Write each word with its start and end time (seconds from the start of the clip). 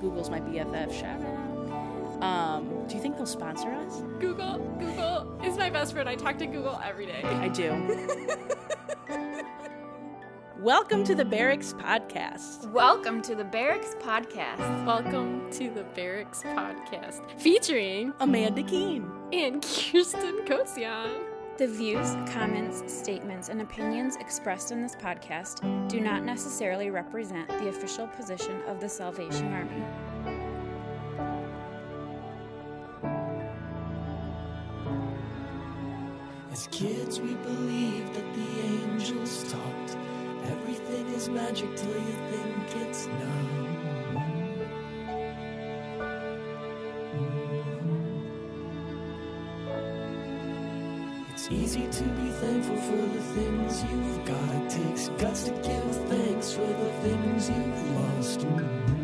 Google's 0.00 0.30
my 0.30 0.40
BFF. 0.40 0.92
Shout 0.92 1.20
out. 1.22 2.22
Um, 2.22 2.84
do 2.88 2.94
you 2.96 3.00
think 3.02 3.16
they'll 3.16 3.26
sponsor 3.26 3.68
us? 3.70 4.00
Google, 4.20 4.58
Google 4.78 5.40
is 5.44 5.56
my 5.56 5.70
best 5.70 5.92
friend. 5.92 6.08
I 6.08 6.14
talk 6.14 6.38
to 6.38 6.46
Google 6.46 6.80
every 6.84 7.06
day. 7.06 7.20
I 7.24 7.48
do. 7.48 7.70
Welcome 10.60 11.04
to 11.04 11.14
the 11.14 11.24
Barracks 11.24 11.72
Podcast. 11.74 12.70
Welcome 12.72 13.22
to 13.22 13.36
the 13.36 13.44
Barracks 13.44 13.94
Podcast. 14.00 14.84
Welcome 14.84 15.48
to 15.52 15.70
the 15.70 15.84
Barracks 15.94 16.42
Podcast, 16.42 17.20
featuring 17.40 18.12
Amanda 18.18 18.64
Keene. 18.64 19.08
and 19.32 19.62
Kirsten 19.62 20.44
Kosian. 20.46 21.27
The 21.58 21.66
views, 21.66 22.14
comments, 22.32 22.84
statements, 22.86 23.48
and 23.48 23.60
opinions 23.60 24.14
expressed 24.14 24.70
in 24.70 24.80
this 24.80 24.94
podcast 24.94 25.88
do 25.88 25.98
not 25.98 26.22
necessarily 26.22 26.88
represent 26.90 27.48
the 27.48 27.66
official 27.66 28.06
position 28.06 28.62
of 28.68 28.78
the 28.78 28.88
Salvation 28.88 29.52
Army. 29.52 29.82
As 36.52 36.68
kids, 36.70 37.20
we 37.20 37.34
believed 37.34 38.14
that 38.14 38.34
the 38.34 38.60
angels 38.60 39.42
talked. 39.50 39.96
Everything 40.44 41.08
is 41.08 41.28
magic 41.28 41.74
till 41.74 41.88
you 41.88 42.14
think 42.30 42.86
it's 42.86 43.08
not. 43.08 43.77
Easy 51.68 51.86
to 51.86 52.04
be 52.04 52.30
thankful 52.30 52.76
for 52.76 52.96
the 52.96 53.20
things 53.34 53.84
you've 53.84 54.24
got. 54.24 54.54
It 54.54 54.70
takes 54.70 55.08
guts 55.20 55.42
to 55.44 55.50
give 55.50 56.08
thanks 56.08 56.52
for 56.54 56.66
the 56.66 56.90
things 57.02 57.50
you've 57.50 57.90
lost. 57.90 58.40
Mm-hmm. 58.40 58.97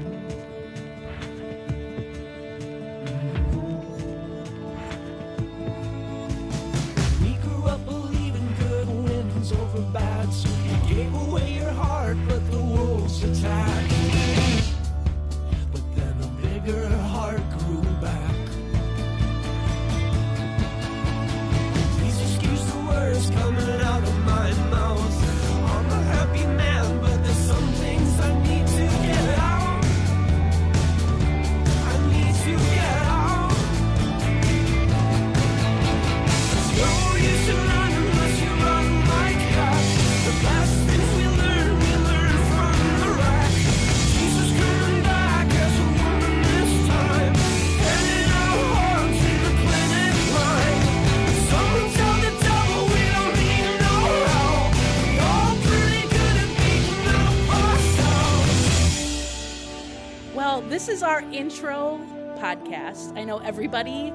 Intro 61.45 62.01
podcast. 62.39 63.15
I 63.19 63.23
know 63.25 63.37
everybody 63.41 64.15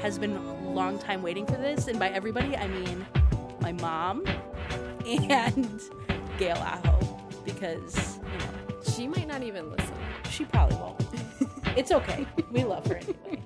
has 0.00 0.16
been 0.16 0.36
a 0.36 0.70
long 0.70 0.96
time 0.96 1.20
waiting 1.20 1.44
for 1.44 1.56
this, 1.56 1.88
and 1.88 1.98
by 1.98 2.08
everybody, 2.10 2.56
I 2.56 2.68
mean 2.68 3.04
my 3.60 3.72
mom 3.72 4.24
and 5.04 5.80
Gail 6.38 6.56
Aho, 6.58 7.18
because 7.44 8.18
you 8.18 8.38
know 8.38 8.80
She 8.94 9.08
might 9.08 9.26
not 9.26 9.42
even 9.42 9.72
listen. 9.72 9.92
she 10.30 10.44
probably 10.44 10.76
won't. 10.76 11.02
it's 11.76 11.90
okay. 11.90 12.28
We 12.52 12.62
love 12.62 12.86
her 12.86 12.94
anyway. 12.98 13.42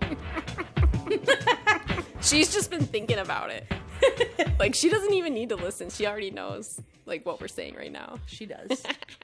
She's 2.20 2.52
just 2.52 2.70
been 2.70 2.84
thinking 2.84 3.18
about 3.18 3.48
it. 3.50 3.66
like 4.58 4.74
she 4.74 4.90
doesn't 4.90 5.14
even 5.14 5.32
need 5.32 5.48
to 5.48 5.56
listen. 5.56 5.88
She 5.88 6.06
already 6.06 6.30
knows 6.30 6.78
like 7.06 7.24
what 7.24 7.40
we're 7.40 7.48
saying 7.48 7.76
right 7.76 7.90
now. 7.92 8.18
She 8.26 8.44
does. 8.44 8.82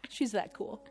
She's 0.08 0.32
that 0.32 0.54
cool. 0.54 0.82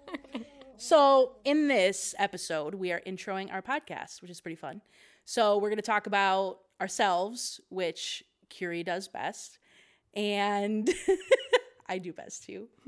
So, 0.83 1.33
in 1.45 1.67
this 1.67 2.15
episode, 2.17 2.73
we 2.73 2.91
are 2.91 3.03
introing 3.05 3.53
our 3.53 3.61
podcast, 3.61 4.19
which 4.19 4.31
is 4.31 4.41
pretty 4.41 4.55
fun. 4.55 4.81
So, 5.25 5.59
we're 5.59 5.69
going 5.69 5.75
to 5.75 5.83
talk 5.83 6.07
about 6.07 6.57
ourselves, 6.81 7.61
which 7.69 8.23
Kiri 8.49 8.81
does 8.81 9.07
best, 9.07 9.59
and 10.15 10.89
I 11.87 11.99
do 11.99 12.11
best 12.11 12.45
too. 12.45 12.67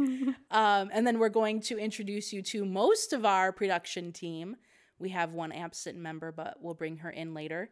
um, 0.50 0.90
and 0.92 1.06
then 1.06 1.20
we're 1.20 1.30
going 1.30 1.62
to 1.62 1.78
introduce 1.78 2.34
you 2.34 2.42
to 2.42 2.66
most 2.66 3.14
of 3.14 3.26
our 3.26 3.52
production 3.52 4.12
team. 4.12 4.56
We 4.98 5.10
have 5.10 5.34
one 5.34 5.52
absent 5.52 5.96
member, 5.96 6.32
but 6.32 6.58
we'll 6.60 6.74
bring 6.74 6.98
her 6.98 7.12
in 7.12 7.36
later. 7.36 7.70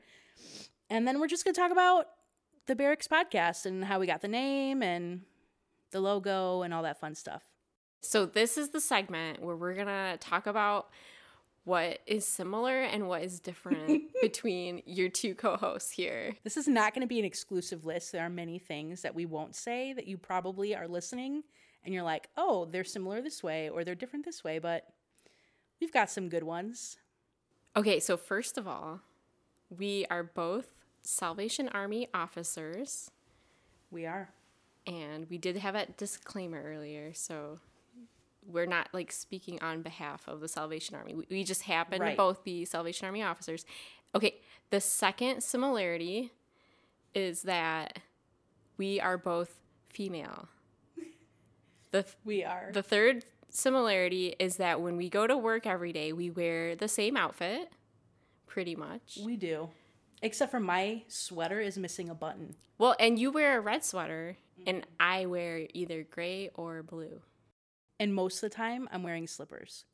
And 0.92 1.08
then 1.08 1.20
we're 1.20 1.30
just 1.30 1.46
going 1.46 1.56
to 1.56 1.60
talk 1.60 1.72
about 1.72 2.06
the 2.68 2.76
Barracks 2.76 3.08
podcast 3.08 3.66
and 3.66 3.84
how 3.84 4.00
we 4.00 4.06
got 4.06 4.22
the 4.22 4.28
name 4.28 4.84
and 4.84 5.22
the 5.90 6.00
logo 6.00 6.62
and 6.62 6.76
all 6.76 6.84
that 6.84 7.00
fun 7.00 7.16
stuff. 7.16 7.51
So 8.02 8.26
this 8.26 8.58
is 8.58 8.70
the 8.70 8.82
segment 8.82 9.42
where 9.42 9.56
we're 9.56 9.76
gonna 9.76 10.18
talk 10.20 10.48
about 10.48 10.90
what 11.64 12.00
is 12.08 12.26
similar 12.26 12.82
and 12.82 13.08
what 13.08 13.22
is 13.22 13.40
different 13.40 14.04
between 14.22 14.82
your 14.86 15.10
two 15.10 15.36
co-hosts 15.36 15.92
here. 15.92 16.36
This 16.44 16.58
is 16.58 16.68
not 16.68 16.96
going 16.96 17.04
to 17.04 17.08
be 17.08 17.20
an 17.20 17.26
exclusive 17.26 17.86
list. 17.86 18.12
There 18.12 18.26
are 18.26 18.30
many 18.32 18.58
things 18.58 19.04
that 19.04 19.14
we 19.14 19.28
won't 19.28 19.56
say 19.56 19.94
that 19.94 20.08
you 20.08 20.18
probably 20.18 20.76
are 20.76 20.88
listening 20.88 21.44
and 21.86 21.94
you're 21.94 22.02
like, 22.04 22.30
oh, 22.36 22.66
they're 22.66 22.84
similar 22.84 23.22
this 23.22 23.44
way 23.44 23.70
or 23.70 23.84
they're 23.84 23.94
different 23.94 24.26
this 24.26 24.44
way, 24.44 24.58
but 24.58 24.88
we've 25.80 25.94
got 25.94 26.10
some 26.10 26.30
good 26.30 26.42
ones. 26.42 26.98
Okay, 27.76 28.00
so 28.00 28.18
first 28.18 28.58
of 28.58 28.68
all, 28.68 29.02
we 29.70 30.08
are 30.10 30.24
both 30.24 30.74
Salvation 31.04 31.70
Army 31.70 32.08
officers, 32.12 33.12
We 33.92 34.08
are. 34.08 34.30
and 34.88 35.28
we 35.30 35.38
did 35.38 35.58
have 35.58 35.76
a 35.76 35.86
disclaimer 35.86 36.62
earlier, 36.64 37.14
so 37.14 37.60
we're 38.46 38.66
not 38.66 38.90
like 38.94 39.12
speaking 39.12 39.60
on 39.62 39.82
behalf 39.82 40.28
of 40.28 40.40
the 40.42 40.48
Salvation 40.48 40.96
Army. 40.96 41.14
We, 41.16 41.26
we 41.30 41.44
just 41.44 41.64
happen 41.64 42.00
to 42.12 42.16
both 42.18 42.44
be 42.44 42.66
Salvation 42.66 43.06
Army 43.06 43.22
officers. 43.24 43.66
Okay, 44.16 44.36
the 44.70 44.82
second 44.82 45.42
similarity 45.42 46.32
is 47.14 47.44
that 47.44 48.00
we 48.78 49.00
are 49.00 49.18
both 49.18 49.60
female. 49.88 50.48
The 51.92 52.04
th- 52.04 52.16
We 52.24 52.44
are. 52.44 52.70
the 52.74 52.82
third 52.84 53.26
similarity 53.50 54.36
is 54.40 54.58
that 54.58 54.82
when 54.82 54.96
we 54.96 55.10
go 55.10 55.28
to 55.28 55.38
work 55.38 55.68
every 55.68 55.92
day, 55.92 56.14
we 56.14 56.30
wear 56.30 56.76
the 56.76 56.88
same 56.88 57.18
outfit, 57.18 57.70
pretty 58.48 58.76
much. 58.76 59.20
we 59.24 59.36
do. 59.36 59.70
Except 60.22 60.52
for 60.52 60.60
my 60.60 61.04
sweater 61.08 61.60
is 61.60 61.78
missing 61.78 62.08
a 62.10 62.16
button. 62.16 62.56
Well, 62.78 62.96
and 63.00 63.18
you 63.20 63.32
wear 63.32 63.58
a 63.58 63.62
red 63.62 63.84
sweater, 63.84 64.38
and 64.66 64.86
I 65.00 65.26
wear 65.26 65.68
either 65.74 66.04
gray 66.04 66.50
or 66.54 66.82
blue. 66.84 67.22
And 68.02 68.16
most 68.16 68.38
of 68.38 68.50
the 68.50 68.56
time, 68.56 68.90
I'm 68.92 69.04
wearing 69.04 69.28
slippers. 69.28 69.86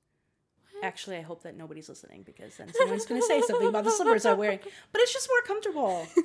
Actually, 0.81 1.17
I 1.17 1.21
hope 1.21 1.43
that 1.43 1.57
nobody's 1.57 1.89
listening 1.89 2.23
because 2.23 2.55
then 2.55 2.71
someone's 2.73 3.05
going 3.05 3.19
to 3.19 3.27
say 3.27 3.41
something 3.41 3.67
about 3.67 3.83
the 3.83 3.91
slippers 3.91 4.25
I'm 4.25 4.37
wearing. 4.37 4.59
But 4.93 5.01
it's 5.01 5.11
just 5.11 5.29
more 5.29 5.41
comfortable. 5.45 6.07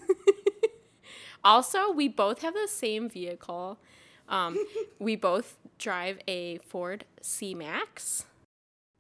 Also, 1.45 1.91
we 1.91 2.07
both 2.07 2.41
have 2.43 2.55
the 2.55 2.69
same 2.69 3.09
vehicle. 3.09 3.81
Um, 4.29 4.57
we 5.01 5.17
both 5.17 5.57
drive 5.77 6.21
a 6.29 6.59
Ford 6.59 7.05
C 7.21 7.53
Max. 7.53 8.27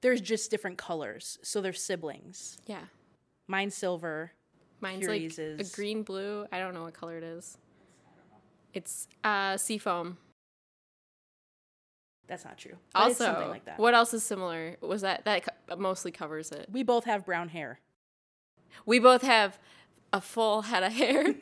There's 0.00 0.20
just 0.20 0.50
different 0.50 0.76
colors. 0.76 1.38
So 1.42 1.60
they're 1.60 1.72
siblings. 1.72 2.58
Yeah, 2.66 2.86
Mine's 3.46 3.76
silver. 3.76 4.32
mine's 4.80 5.06
Kiri's 5.06 5.38
like 5.38 5.60
is- 5.60 5.72
a 5.72 5.76
green 5.76 6.02
blue. 6.02 6.46
I 6.50 6.58
don't 6.58 6.74
know 6.74 6.82
what 6.82 6.94
color 6.94 7.16
it 7.16 7.22
is. 7.22 7.58
It's 8.74 9.06
uh, 9.22 9.56
seafoam. 9.56 10.16
That's 12.32 12.46
not 12.46 12.56
true. 12.56 12.76
But 12.94 13.02
Also, 13.02 13.24
something 13.26 13.50
like 13.50 13.66
that. 13.66 13.78
what 13.78 13.92
else 13.92 14.14
is 14.14 14.22
similar? 14.24 14.76
Was 14.80 15.02
that 15.02 15.26
that 15.26 15.44
co- 15.68 15.76
mostly 15.76 16.10
covers 16.10 16.50
it? 16.50 16.66
We 16.72 16.82
both 16.82 17.04
have 17.04 17.26
brown 17.26 17.50
hair. 17.50 17.78
We 18.86 19.00
both 19.00 19.20
have 19.20 19.58
a 20.14 20.20
full 20.22 20.62
head 20.62 20.82
of 20.82 20.94
hair. 20.94 21.26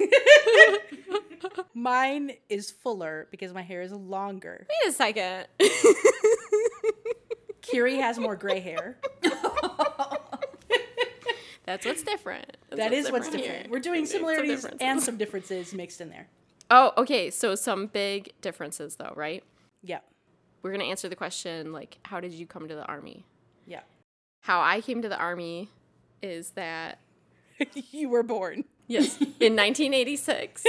Mine 1.75 2.33
is 2.49 2.73
fuller 2.73 3.29
because 3.31 3.55
my 3.55 3.63
hair 3.63 3.83
is 3.83 3.93
longer. 3.93 4.67
Wait 4.69 4.91
a 4.91 4.93
second. 4.93 5.47
Kiri 7.63 7.99
has 7.99 8.19
more 8.19 8.35
gray 8.35 8.59
hair. 8.59 8.97
That's 11.67 11.87
what's 11.87 12.03
different. 12.03 12.57
That's 12.71 12.81
That 12.81 12.93
is 12.93 13.13
what's 13.13 13.29
here. 13.29 13.39
different. 13.39 13.71
We're 13.71 13.79
doing 13.79 14.07
similarities 14.07 14.63
difference. 14.63 14.83
and 14.83 15.01
some 15.01 15.17
differences 15.17 15.73
mixed 15.73 16.01
in 16.01 16.09
there. 16.09 16.27
Oh, 16.69 16.93
okay. 16.97 17.31
So 17.31 17.55
some 17.55 17.87
big 17.87 18.33
differences 18.41 18.97
though, 18.97 19.13
right? 19.15 19.45
Yeah. 19.85 20.01
We're 20.63 20.73
gonna 20.73 20.85
answer 20.85 21.09
the 21.09 21.17
question 21.17 21.73
like, 21.73 21.99
how 22.05 22.21
did 22.21 22.33
you 22.33 22.47
come 22.47 22.69
to 22.69 22.75
the 22.75 22.85
army? 22.85 23.25
Yeah. 23.67 23.81
How 24.43 24.61
I 24.61 24.81
came 24.81 25.03
to 25.03 25.09
the 25.09 25.19
army 25.19 25.69
is 26.23 26.51
that 26.51 26.99
you 27.75 28.09
were 28.09 28.23
born. 28.23 28.65
yes, 28.87 29.17
in 29.21 29.27
1986. 29.57 30.65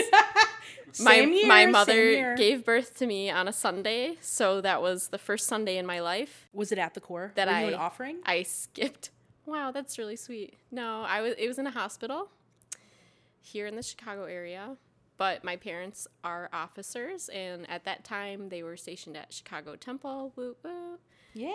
my 0.99 1.15
year, 1.15 1.47
my 1.47 1.65
mother 1.65 2.35
gave 2.35 2.65
birth 2.65 2.97
to 2.97 3.07
me 3.07 3.29
on 3.29 3.47
a 3.47 3.53
Sunday, 3.53 4.17
so 4.21 4.61
that 4.61 4.81
was 4.81 5.07
the 5.09 5.17
first 5.17 5.47
Sunday 5.47 5.77
in 5.77 5.85
my 5.85 5.99
life 6.01 6.47
Was 6.53 6.71
it 6.71 6.77
at 6.77 6.93
the 6.93 6.99
corps? 7.01 7.31
that 7.35 7.47
were 7.47 7.53
I 7.53 7.61
an 7.61 7.73
offering? 7.75 8.17
I 8.25 8.43
skipped. 8.43 9.09
Wow, 9.45 9.71
that's 9.71 9.97
really 9.97 10.15
sweet. 10.17 10.55
No, 10.71 11.03
I 11.07 11.21
was 11.21 11.33
it 11.37 11.47
was 11.47 11.57
in 11.59 11.65
a 11.67 11.71
hospital 11.71 12.29
here 13.39 13.65
in 13.67 13.75
the 13.75 13.81
Chicago 13.83 14.25
area, 14.25 14.77
but 15.21 15.43
my 15.43 15.55
parents 15.55 16.07
are 16.23 16.49
officers 16.51 17.29
and 17.29 17.69
at 17.69 17.83
that 17.83 18.03
time 18.03 18.49
they 18.49 18.63
were 18.63 18.75
stationed 18.75 19.15
at 19.15 19.31
Chicago 19.31 19.75
Temple. 19.75 20.33
Woo 20.35 20.55
woo. 20.63 20.97
Yeah. 21.35 21.51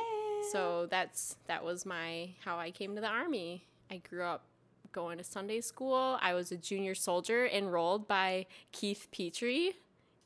So 0.52 0.86
that's 0.88 1.34
that 1.48 1.64
was 1.64 1.84
my 1.84 2.28
how 2.44 2.58
I 2.58 2.70
came 2.70 2.94
to 2.94 3.00
the 3.00 3.08
army. 3.08 3.64
I 3.90 3.96
grew 4.08 4.22
up 4.22 4.44
going 4.92 5.18
to 5.18 5.24
Sunday 5.24 5.60
school. 5.60 6.16
I 6.22 6.32
was 6.32 6.52
a 6.52 6.56
junior 6.56 6.94
soldier 6.94 7.44
enrolled 7.44 8.06
by 8.06 8.46
Keith 8.70 9.08
Petrie 9.10 9.72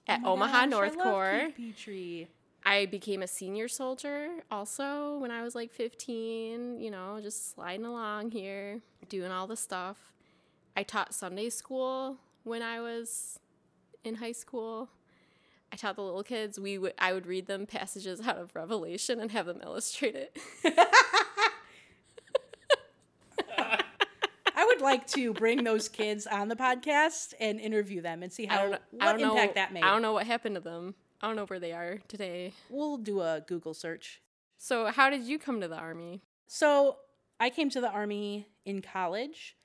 at 0.06 0.20
Oh 0.22 0.32
Omaha 0.32 0.66
gosh, 0.66 0.70
North 0.70 0.98
I 0.98 1.02
Corps. 1.02 1.48
Keith 1.56 1.76
Petrie. 1.76 2.28
I 2.66 2.84
became 2.84 3.22
a 3.22 3.26
senior 3.26 3.68
soldier 3.68 4.28
also 4.50 5.16
when 5.16 5.30
I 5.30 5.42
was 5.42 5.54
like 5.54 5.72
15, 5.72 6.78
you 6.78 6.90
know, 6.90 7.20
just 7.22 7.54
sliding 7.54 7.86
along 7.86 8.32
here, 8.32 8.82
doing 9.08 9.30
all 9.30 9.46
the 9.46 9.56
stuff. 9.56 10.12
I 10.76 10.82
taught 10.82 11.14
Sunday 11.14 11.48
school 11.48 12.18
when 12.44 12.62
I 12.62 12.80
was 12.80 13.38
in 14.04 14.16
high 14.16 14.32
school. 14.32 14.88
I 15.72 15.76
taught 15.76 15.94
the 15.96 16.02
little 16.02 16.24
kids. 16.24 16.58
We 16.58 16.78
would 16.78 16.94
I 16.98 17.12
would 17.12 17.26
read 17.26 17.46
them 17.46 17.66
passages 17.66 18.20
out 18.20 18.38
of 18.38 18.54
Revelation 18.56 19.20
and 19.20 19.30
have 19.30 19.46
them 19.46 19.60
illustrate 19.62 20.16
it. 20.16 20.36
I 24.56 24.66
would 24.66 24.80
like 24.80 25.06
to 25.08 25.32
bring 25.32 25.64
those 25.64 25.88
kids 25.88 26.26
on 26.26 26.48
the 26.48 26.56
podcast 26.56 27.34
and 27.40 27.60
interview 27.60 28.02
them 28.02 28.22
and 28.22 28.32
see 28.32 28.46
how 28.46 28.64
know, 28.64 28.70
what 28.70 28.82
I 29.00 29.12
don't 29.12 29.20
know 29.20 29.52
that 29.54 29.72
made. 29.72 29.84
I 29.84 29.90
don't 29.90 30.02
know 30.02 30.12
what 30.12 30.26
happened 30.26 30.56
to 30.56 30.60
them. 30.60 30.94
I 31.22 31.26
don't 31.26 31.36
know 31.36 31.46
where 31.46 31.60
they 31.60 31.72
are 31.72 31.98
today. 32.08 32.52
We'll 32.68 32.96
do 32.96 33.20
a 33.20 33.42
Google 33.46 33.74
search. 33.74 34.20
So, 34.58 34.86
how 34.86 35.08
did 35.08 35.22
you 35.22 35.38
come 35.38 35.60
to 35.60 35.68
the 35.68 35.76
army? 35.76 36.22
So 36.46 36.96
I 37.38 37.48
came 37.48 37.70
to 37.70 37.80
the 37.80 37.90
army 37.90 38.48
in 38.64 38.82
college. 38.82 39.56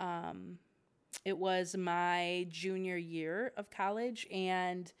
Um, 0.00 0.58
it 1.24 1.36
was 1.36 1.76
my 1.76 2.46
junior 2.50 2.96
year 2.96 3.52
of 3.56 3.70
college, 3.70 4.26
and 4.30 4.92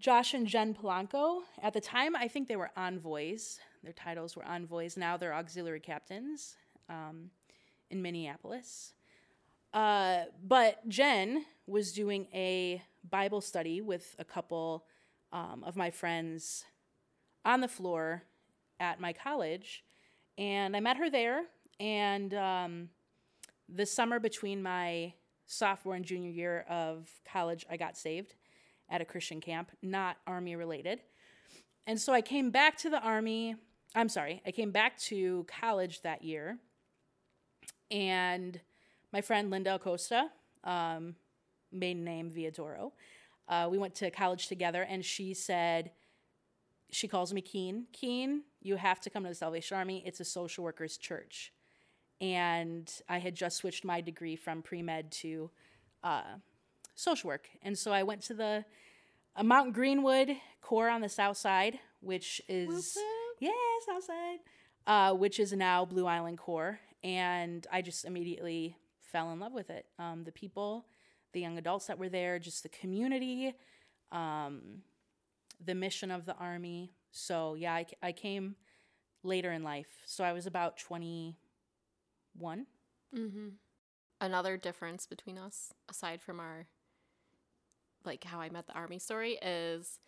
Josh 0.00 0.34
and 0.34 0.46
Jen 0.46 0.74
Polanco, 0.74 1.42
at 1.62 1.72
the 1.72 1.80
time, 1.80 2.14
I 2.14 2.28
think 2.28 2.48
they 2.48 2.56
were 2.56 2.70
envoys. 2.76 3.58
Their 3.82 3.92
titles 3.92 4.36
were 4.36 4.44
envoys. 4.44 4.96
Now 4.96 5.16
they're 5.16 5.34
auxiliary 5.34 5.80
captains 5.80 6.56
um, 6.88 7.30
in 7.90 8.00
Minneapolis. 8.00 8.92
Uh, 9.74 10.24
but 10.46 10.88
Jen 10.88 11.44
was 11.66 11.92
doing 11.92 12.26
a 12.32 12.82
Bible 13.10 13.40
study 13.40 13.80
with 13.80 14.14
a 14.18 14.24
couple 14.24 14.84
um, 15.32 15.62
of 15.64 15.76
my 15.76 15.90
friends 15.90 16.64
on 17.44 17.60
the 17.60 17.68
floor 17.68 18.22
at 18.80 19.00
my 19.00 19.12
college 19.12 19.84
and 20.38 20.76
I 20.76 20.80
met 20.80 20.96
her 20.96 21.10
there. 21.10 21.42
And 21.80 22.32
um, 22.32 22.88
the 23.68 23.84
summer 23.84 24.20
between 24.20 24.62
my 24.62 25.12
sophomore 25.48 25.94
and 25.94 26.04
junior 26.04 26.30
year 26.30 26.64
of 26.68 27.08
college, 27.30 27.66
I 27.68 27.76
got 27.76 27.96
saved 27.96 28.34
at 28.88 29.00
a 29.00 29.04
Christian 29.04 29.40
camp, 29.40 29.70
not 29.82 30.18
army 30.26 30.54
related. 30.54 31.00
And 31.86 32.00
so 32.00 32.12
I 32.12 32.20
came 32.20 32.50
back 32.50 32.76
to 32.78 32.90
the 32.90 33.00
army. 33.00 33.56
I'm 33.94 34.08
sorry, 34.08 34.42
I 34.46 34.52
came 34.52 34.70
back 34.70 34.98
to 35.00 35.44
college 35.48 36.02
that 36.02 36.22
year. 36.22 36.58
And 37.90 38.60
my 39.12 39.22
friend 39.22 39.50
Linda 39.50 39.76
Acosta, 39.76 40.28
um, 40.64 41.16
maiden 41.72 42.04
name 42.04 42.30
Viadoro, 42.30 42.92
uh, 43.48 43.68
we 43.70 43.78
went 43.78 43.94
to 43.96 44.10
college 44.10 44.46
together, 44.48 44.82
and 44.82 45.02
she 45.02 45.32
said, 45.32 45.92
she 46.90 47.08
calls 47.08 47.32
me 47.32 47.40
Keen. 47.40 47.86
Keen, 47.92 48.42
you 48.60 48.76
have 48.76 49.00
to 49.00 49.10
come 49.10 49.22
to 49.22 49.30
the 49.30 49.34
Salvation 49.34 49.78
Army. 49.78 50.02
It's 50.04 50.20
a 50.20 50.24
social 50.24 50.64
workers 50.64 50.98
church. 50.98 51.52
And 52.20 52.90
I 53.08 53.18
had 53.18 53.34
just 53.34 53.56
switched 53.58 53.84
my 53.84 54.00
degree 54.00 54.36
from 54.36 54.62
pre 54.62 54.82
med 54.82 55.12
to 55.12 55.50
uh, 56.02 56.22
social 56.94 57.28
work. 57.28 57.48
And 57.62 57.78
so 57.78 57.92
I 57.92 58.02
went 58.02 58.22
to 58.22 58.34
the 58.34 58.64
uh, 59.36 59.42
Mount 59.42 59.72
Greenwood 59.72 60.36
Corps 60.60 60.90
on 60.90 61.00
the 61.00 61.08
south 61.08 61.36
side, 61.36 61.78
which 62.00 62.40
is, 62.48 62.96
yeah, 63.40 63.50
south 63.86 64.04
side, 64.04 64.38
uh, 64.86 65.14
which 65.14 65.38
is 65.38 65.52
now 65.52 65.84
Blue 65.84 66.06
Island 66.06 66.38
Corps. 66.38 66.80
And 67.04 67.66
I 67.70 67.82
just 67.82 68.04
immediately 68.04 68.76
fell 69.00 69.30
in 69.30 69.38
love 69.38 69.52
with 69.52 69.70
it. 69.70 69.86
Um, 69.98 70.24
the 70.24 70.32
people, 70.32 70.86
the 71.32 71.40
young 71.40 71.56
adults 71.56 71.86
that 71.86 71.98
were 71.98 72.08
there, 72.08 72.38
just 72.38 72.64
the 72.64 72.68
community. 72.68 73.54
Um, 74.10 74.82
the 75.64 75.74
mission 75.74 76.10
of 76.10 76.24
the 76.24 76.34
army. 76.36 76.92
So 77.10 77.54
yeah, 77.54 77.74
I, 77.74 77.86
I 78.02 78.12
came 78.12 78.56
later 79.22 79.52
in 79.52 79.62
life. 79.62 79.88
So 80.06 80.24
I 80.24 80.32
was 80.32 80.46
about 80.46 80.76
21. 82.38 82.66
Mm-hmm. 83.16 83.48
Another 84.20 84.56
difference 84.56 85.06
between 85.06 85.38
us, 85.38 85.72
aside 85.88 86.20
from 86.20 86.40
our, 86.40 86.66
like 88.04 88.24
how 88.24 88.40
I 88.40 88.48
met 88.48 88.66
the 88.66 88.72
army 88.74 88.98
story, 88.98 89.38
is 89.40 89.98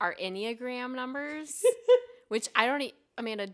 our 0.00 0.14
Enneagram 0.20 0.94
numbers, 0.94 1.62
which 2.28 2.48
I 2.56 2.66
don't. 2.66 2.82
E- 2.82 2.94
Amanda, 3.16 3.48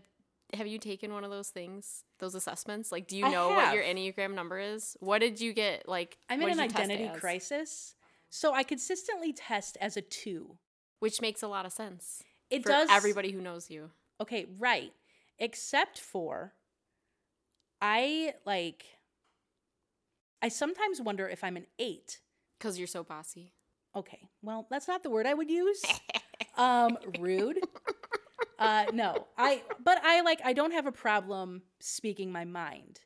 have 0.53 0.65
you 0.67 0.79
taken 0.79 1.13
one 1.13 1.23
of 1.23 1.29
those 1.31 1.49
things, 1.49 2.03
those 2.19 2.33
assessments? 2.35 2.91
Like, 2.91 3.07
do 3.07 3.17
you 3.17 3.25
I 3.25 3.31
know 3.31 3.49
what 3.49 3.73
your. 3.75 3.83
Enneagram 3.83 4.33
number 4.33 4.57
is? 4.59 4.97
What 4.99 5.19
did 5.19 5.39
you 5.39 5.53
get? 5.53 5.87
Like, 5.87 6.17
I'm 6.29 6.41
in 6.41 6.49
an 6.49 6.57
did 6.57 6.63
you 6.63 6.69
test 6.69 6.83
identity 6.89 7.19
crisis. 7.19 7.95
So 8.29 8.53
I 8.53 8.63
consistently 8.63 9.33
test 9.33 9.77
as 9.79 9.95
a 9.97 10.01
two. 10.01 10.57
which 10.99 11.21
makes 11.21 11.43
a 11.43 11.47
lot 11.47 11.65
of 11.65 11.71
sense. 11.71 12.23
It 12.49 12.63
for 12.63 12.69
does 12.69 12.89
everybody 12.91 13.31
who 13.31 13.39
knows 13.41 13.69
you. 13.69 13.91
Okay, 14.19 14.47
right. 14.57 14.93
Except 15.37 15.99
for 15.99 16.53
I 17.81 18.33
like 18.45 18.85
I 20.41 20.49
sometimes 20.49 21.01
wonder 21.01 21.27
if 21.27 21.43
I'm 21.43 21.57
an 21.57 21.65
8. 21.79 22.19
Because 22.57 22.77
you're 22.77 22.87
so 22.87 23.03
bossy. 23.03 23.53
Okay. 23.95 24.29
Well, 24.41 24.67
that's 24.69 24.87
not 24.87 25.03
the 25.03 25.09
word 25.09 25.25
I 25.25 25.33
would 25.33 25.49
use. 25.49 25.83
um 26.57 26.97
rude. 27.19 27.59
Uh 28.59 28.85
no. 28.93 29.27
I 29.37 29.63
but 29.83 29.99
I 30.03 30.21
like 30.21 30.41
I 30.43 30.53
don't 30.53 30.71
have 30.71 30.87
a 30.87 30.91
problem 30.91 31.63
speaking 31.79 32.31
my 32.31 32.45
mind. 32.45 32.99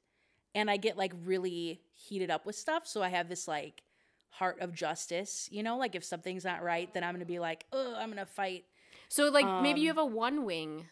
And 0.53 0.69
I 0.69 0.77
get 0.77 0.97
like 0.97 1.13
really 1.25 1.81
heated 1.93 2.29
up 2.29 2.45
with 2.45 2.55
stuff, 2.55 2.85
so 2.85 3.01
I 3.01 3.09
have 3.09 3.29
this 3.29 3.47
like 3.47 3.83
heart 4.31 4.59
of 4.59 4.73
justice, 4.73 5.47
you 5.51 5.63
know, 5.63 5.77
like 5.77 5.95
if 5.95 6.03
something's 6.03 6.43
not 6.43 6.61
right, 6.61 6.93
then 6.93 7.03
I'm 7.03 7.11
going 7.11 7.19
to 7.21 7.25
be 7.25 7.39
like, 7.39 7.65
"Oh, 7.71 7.95
I'm 7.95 8.07
going 8.07 8.17
to 8.17 8.25
fight." 8.25 8.65
So, 9.07 9.29
like, 9.29 9.45
maybe 9.61 9.81
you 9.81 9.91
Um, 9.91 9.97
have 9.97 10.05
a 10.05 10.05
one 10.05 10.43
wing. 10.45 10.87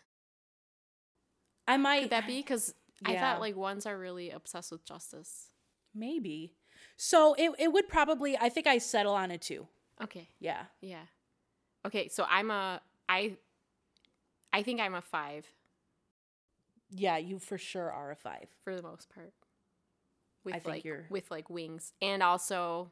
I 1.68 1.78
might 1.78 2.04
Could 2.04 2.10
that 2.12 2.28
be? 2.28 2.44
Because 3.00 3.16
I 3.16 3.20
thought, 3.20 3.40
like, 3.40 3.56
ones 3.56 3.86
are 3.86 3.98
really 3.98 4.30
obsessed 4.32 4.72
with 4.72 4.86
justice. 4.86 5.48
maybe. 5.94 6.54
So 6.98 7.34
it 7.38 7.52
it 7.60 7.74
would 7.74 7.88
probably 7.90 8.38
I 8.38 8.50
think 8.50 8.68
I 8.68 8.78
settle 8.78 9.14
on 9.14 9.32
a 9.32 9.38
2. 9.38 9.68
Okay. 10.04 10.30
Yeah. 10.40 10.64
Yeah. 10.82 11.04
Okay. 11.86 12.08
So 12.10 12.26
I'm 12.30 12.52
a, 12.52 12.82
I, 13.10 13.36
I 14.54 14.64
think 14.64 14.80
I'm 14.82 14.96
a 14.96 15.02
five 15.02 15.46
Yeah, 16.92 17.18
you 17.18 17.38
for 17.40 17.58
sure 17.58 17.92
are 17.92 18.12
a 18.12 18.16
5. 18.16 18.48
for 18.64 18.76
the 18.76 18.82
most 18.82 19.10
part. 19.14 19.34
With 20.46 20.54
think 20.56 20.66
like, 20.68 20.86
you're- 20.86 21.04
with 21.10 21.30
like 21.32 21.50
wings. 21.50 21.92
And 22.02 22.24
also, 22.24 22.92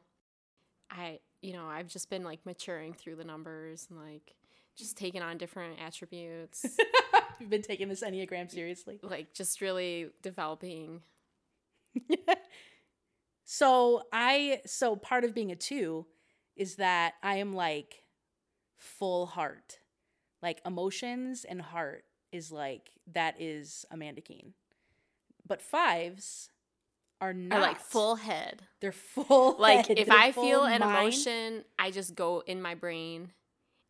I, 0.90 1.20
you 1.40 1.52
know, 1.54 1.66
I've 1.66 1.88
just 1.88 2.10
been 2.10 2.24
like 2.24 2.44
maturing 2.44 2.92
through 2.92 3.16
the 3.16 3.24
numbers 3.24 3.86
and 3.90 3.98
like 3.98 4.34
just 4.76 4.96
taking 4.98 5.22
on 5.22 5.38
different 5.38 5.80
attributes. 5.80 6.64
You've 7.40 7.50
been 7.50 7.62
taking 7.62 7.88
this 7.88 8.02
Enneagram 8.02 8.50
seriously. 8.50 8.98
like 9.02 9.32
just 9.34 9.60
really 9.60 10.10
developing 10.22 11.00
So 13.44 14.02
I 14.12 14.60
so 14.66 14.94
part 14.96 15.24
of 15.24 15.34
being 15.34 15.50
a 15.50 15.56
two 15.56 16.06
is 16.54 16.76
that 16.76 17.14
I 17.22 17.36
am 17.36 17.54
like 17.54 18.02
full 18.76 19.26
heart. 19.26 19.78
Like 20.42 20.60
emotions 20.66 21.44
and 21.48 21.60
heart 21.62 22.04
is 22.30 22.52
like 22.52 22.90
that 23.12 23.40
is 23.40 23.86
Amanda 23.90 24.20
Keene. 24.20 24.52
But 25.46 25.62
fives 25.62 26.50
are 27.22 27.32
not 27.32 27.58
or 27.58 27.62
like 27.62 27.80
full 27.80 28.16
head. 28.16 28.62
They're 28.80 28.92
full. 28.92 29.56
Like 29.58 29.86
head, 29.88 29.98
if 29.98 30.08
they're 30.08 30.16
I 30.18 30.30
feel 30.32 30.64
an 30.64 30.80
mind. 30.80 30.98
emotion, 30.98 31.64
I 31.78 31.90
just 31.90 32.14
go 32.14 32.42
in 32.46 32.60
my 32.60 32.74
brain 32.74 33.32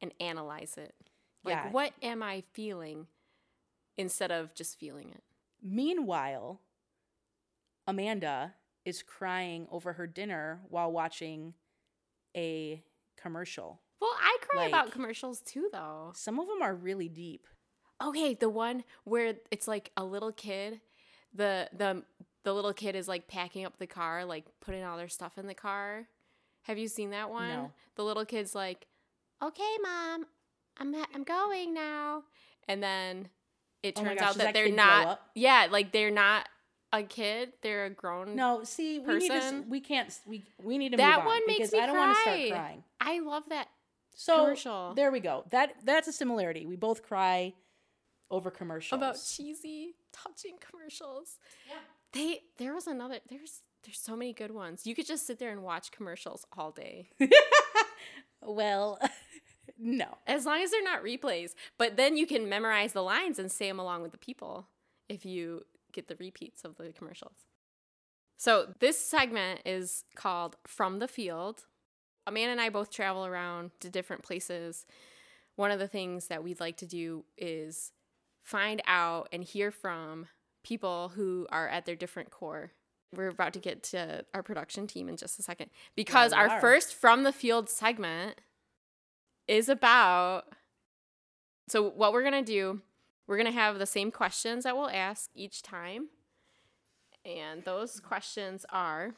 and 0.00 0.14
analyze 0.20 0.76
it. 0.78 0.94
Like 1.44 1.56
Yeah. 1.56 1.70
what 1.72 1.92
am 2.00 2.22
I 2.22 2.44
feeling 2.52 3.08
instead 3.98 4.30
of 4.30 4.54
just 4.54 4.78
feeling 4.78 5.10
it. 5.10 5.22
Meanwhile, 5.62 6.60
Amanda 7.86 8.54
is 8.84 9.02
crying 9.02 9.66
over 9.70 9.92
her 9.94 10.06
dinner 10.06 10.60
while 10.70 10.90
watching 10.90 11.52
a 12.34 12.82
commercial. 13.20 13.80
Well, 14.00 14.14
I 14.18 14.38
cry 14.40 14.66
about 14.66 14.92
commercials 14.92 15.40
too 15.40 15.68
though. 15.72 16.12
Some 16.14 16.38
of 16.38 16.46
them 16.46 16.62
are 16.62 16.74
really 16.74 17.08
deep. 17.08 17.46
Okay, 18.02 18.34
the 18.34 18.48
one 18.48 18.84
where 19.04 19.34
it's 19.50 19.66
like 19.66 19.90
a 19.96 20.04
little 20.04 20.32
kid 20.32 20.80
the 21.34 21.68
the 21.76 22.02
the 22.44 22.52
little 22.54 22.72
kid 22.72 22.96
is 22.96 23.08
like 23.08 23.28
packing 23.28 23.64
up 23.64 23.78
the 23.78 23.86
car, 23.86 24.24
like 24.24 24.44
putting 24.60 24.84
all 24.84 24.96
their 24.96 25.08
stuff 25.08 25.38
in 25.38 25.46
the 25.46 25.54
car. 25.54 26.06
Have 26.62 26.78
you 26.78 26.88
seen 26.88 27.10
that 27.10 27.30
one? 27.30 27.48
No. 27.48 27.72
The 27.96 28.04
little 28.04 28.24
kid's 28.24 28.54
like, 28.54 28.86
"Okay, 29.42 29.76
mom, 29.82 30.26
I'm 30.78 30.94
I'm 31.14 31.24
going 31.24 31.74
now," 31.74 32.24
and 32.66 32.82
then 32.82 33.28
it 33.82 33.94
Oh 33.98 34.04
turns 34.04 34.20
gosh, 34.20 34.28
out 34.28 34.34
that 34.36 34.44
that 34.44 34.54
they're 34.54 34.72
not. 34.72 35.20
Yeah, 35.34 35.68
like 35.70 35.92
they're 35.92 36.10
not 36.10 36.48
a 36.92 37.02
kid; 37.02 37.52
they're 37.62 37.86
a 37.86 37.90
grown. 37.90 38.34
No, 38.36 38.64
see, 38.64 38.98
we 38.98 39.18
need 39.18 39.28
to. 39.28 39.34
Person? 39.34 39.64
We 39.68 39.80
can't. 39.80 40.12
We 40.26 40.44
we 40.62 40.78
need 40.78 40.90
to 40.90 40.96
that 40.98 41.18
move 41.18 41.20
on 41.20 41.26
one 41.26 41.40
makes 41.46 41.58
because 41.58 41.72
me 41.72 41.80
I 41.80 41.86
don't 41.86 41.94
cry. 41.94 42.04
want 42.06 42.16
to 42.16 42.22
start 42.22 42.50
crying. 42.60 42.84
I 43.00 43.18
love 43.20 43.42
that. 43.50 43.68
So 44.14 44.36
Commercial. 44.44 44.94
there 44.94 45.10
we 45.12 45.20
go. 45.20 45.44
That 45.50 45.74
that's 45.84 46.08
a 46.08 46.12
similarity. 46.12 46.66
We 46.66 46.76
both 46.76 47.02
cry 47.02 47.54
over 48.30 48.50
commercials. 48.50 48.98
about 48.98 49.16
cheesy 49.24 49.94
touching 50.12 50.56
commercials. 50.58 51.36
Yeah. 51.68 51.74
They 52.12 52.40
there 52.56 52.74
was 52.74 52.86
another 52.86 53.20
there's 53.28 53.62
there's 53.84 54.00
so 54.00 54.16
many 54.16 54.32
good 54.32 54.50
ones. 54.50 54.86
You 54.86 54.94
could 54.94 55.06
just 55.06 55.26
sit 55.26 55.38
there 55.38 55.50
and 55.52 55.62
watch 55.62 55.92
commercials 55.92 56.44
all 56.56 56.72
day. 56.72 57.10
well, 58.42 58.98
no. 59.78 60.18
As 60.26 60.44
long 60.44 60.60
as 60.62 60.70
they're 60.70 60.82
not 60.82 61.04
replays. 61.04 61.54
But 61.78 61.96
then 61.96 62.16
you 62.16 62.26
can 62.26 62.48
memorize 62.48 62.92
the 62.92 63.02
lines 63.02 63.38
and 63.38 63.50
say 63.50 63.68
them 63.68 63.78
along 63.78 64.02
with 64.02 64.12
the 64.12 64.18
people 64.18 64.66
if 65.08 65.24
you 65.24 65.64
get 65.92 66.08
the 66.08 66.16
repeats 66.16 66.64
of 66.64 66.76
the 66.76 66.92
commercials. 66.92 67.46
So 68.36 68.74
this 68.78 68.98
segment 68.98 69.62
is 69.64 70.04
called 70.14 70.56
From 70.66 70.98
the 70.98 71.08
Field. 71.08 71.64
Amanda 72.26 72.52
and 72.52 72.60
I 72.60 72.68
both 72.68 72.90
travel 72.90 73.24
around 73.24 73.70
to 73.80 73.88
different 73.88 74.22
places. 74.22 74.86
One 75.56 75.70
of 75.70 75.78
the 75.78 75.88
things 75.88 76.26
that 76.26 76.44
we'd 76.44 76.60
like 76.60 76.76
to 76.78 76.86
do 76.86 77.24
is 77.36 77.92
find 78.42 78.82
out 78.86 79.28
and 79.32 79.42
hear 79.42 79.70
from 79.70 80.26
people 80.62 81.12
who 81.14 81.46
are 81.50 81.68
at 81.68 81.86
their 81.86 81.96
different 81.96 82.30
corps. 82.30 82.72
We're 83.14 83.28
about 83.28 83.54
to 83.54 83.58
get 83.58 83.82
to 83.84 84.24
our 84.34 84.42
production 84.42 84.86
team 84.86 85.08
in 85.08 85.16
just 85.16 85.38
a 85.38 85.42
second 85.42 85.70
because 85.96 86.32
our 86.32 86.48
are. 86.48 86.60
first 86.60 86.94
From 86.94 87.22
the 87.22 87.32
Field 87.32 87.70
segment 87.70 88.40
is 89.48 89.68
about. 89.68 90.44
So, 91.66 91.90
what 91.90 92.12
we're 92.12 92.22
going 92.22 92.44
to 92.44 92.52
do, 92.52 92.82
we're 93.26 93.36
going 93.36 93.46
to 93.46 93.52
have 93.52 93.78
the 93.78 93.86
same 93.86 94.10
questions 94.10 94.64
that 94.64 94.76
we'll 94.76 94.88
ask 94.88 95.30
each 95.34 95.62
time. 95.62 96.08
And 97.24 97.64
those 97.64 98.00
questions 98.00 98.64
are 98.70 99.14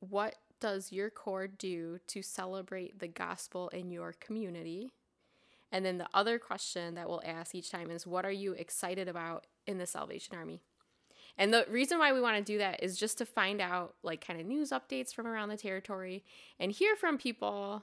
What 0.00 0.36
does 0.60 0.92
your 0.92 1.10
corps 1.10 1.48
do 1.48 1.98
to 2.06 2.22
celebrate 2.22 2.98
the 2.98 3.08
gospel 3.08 3.68
in 3.70 3.90
your 3.90 4.12
community? 4.12 4.92
And 5.72 5.84
then 5.84 5.98
the 5.98 6.08
other 6.14 6.38
question 6.38 6.94
that 6.94 7.08
we'll 7.08 7.22
ask 7.24 7.54
each 7.54 7.70
time 7.70 7.90
is 7.90 8.06
What 8.06 8.24
are 8.24 8.32
you 8.32 8.52
excited 8.52 9.08
about 9.08 9.46
in 9.66 9.78
the 9.78 9.86
Salvation 9.86 10.36
Army? 10.36 10.62
And 11.38 11.52
the 11.52 11.66
reason 11.68 11.98
why 11.98 12.14
we 12.14 12.20
want 12.20 12.38
to 12.38 12.52
do 12.52 12.58
that 12.58 12.82
is 12.82 12.96
just 12.96 13.18
to 13.18 13.26
find 13.26 13.60
out, 13.60 13.94
like, 14.02 14.26
kind 14.26 14.40
of 14.40 14.46
news 14.46 14.70
updates 14.70 15.14
from 15.14 15.26
around 15.26 15.50
the 15.50 15.56
territory 15.56 16.24
and 16.58 16.72
hear 16.72 16.96
from 16.96 17.18
people 17.18 17.82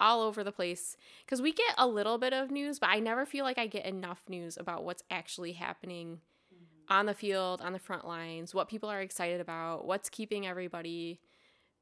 all 0.00 0.22
over 0.22 0.42
the 0.42 0.52
place. 0.52 0.96
Because 1.24 1.42
we 1.42 1.52
get 1.52 1.74
a 1.78 1.86
little 1.86 2.18
bit 2.18 2.32
of 2.32 2.50
news, 2.50 2.78
but 2.78 2.90
I 2.90 2.98
never 2.98 3.26
feel 3.26 3.44
like 3.44 3.58
I 3.58 3.66
get 3.66 3.84
enough 3.84 4.22
news 4.28 4.56
about 4.56 4.84
what's 4.84 5.02
actually 5.10 5.52
happening 5.52 6.20
mm-hmm. 6.52 6.92
on 6.92 7.06
the 7.06 7.14
field, 7.14 7.60
on 7.60 7.72
the 7.72 7.78
front 7.78 8.06
lines, 8.06 8.54
what 8.54 8.68
people 8.68 8.88
are 8.88 9.00
excited 9.00 9.40
about, 9.40 9.86
what's 9.86 10.08
keeping 10.08 10.46
everybody 10.46 11.20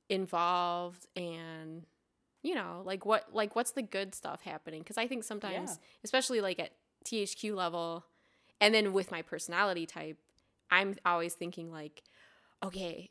involved 0.09 1.07
and 1.17 1.85
you 2.43 2.55
know 2.55 2.83
like 2.85 3.05
what 3.05 3.27
like 3.33 3.55
what's 3.55 3.73
the 3.73 3.83
good 3.83 4.15
stuff 4.15 4.41
happening 4.43 4.81
because 4.81 4.97
i 4.97 5.07
think 5.07 5.23
sometimes 5.23 5.73
Yeah. 5.73 5.87
especially 6.05 6.41
like 6.41 6.59
at 6.59 6.73
thq 7.05 7.55
level 7.55 8.07
and 8.61 8.75
then 8.75 8.93
with 8.93 9.11
my 9.11 9.23
personality 9.23 9.87
type 9.87 10.17
i'm 10.71 10.95
always 11.05 11.35
thinking 11.35 11.71
like 11.71 12.03
okay 12.63 13.11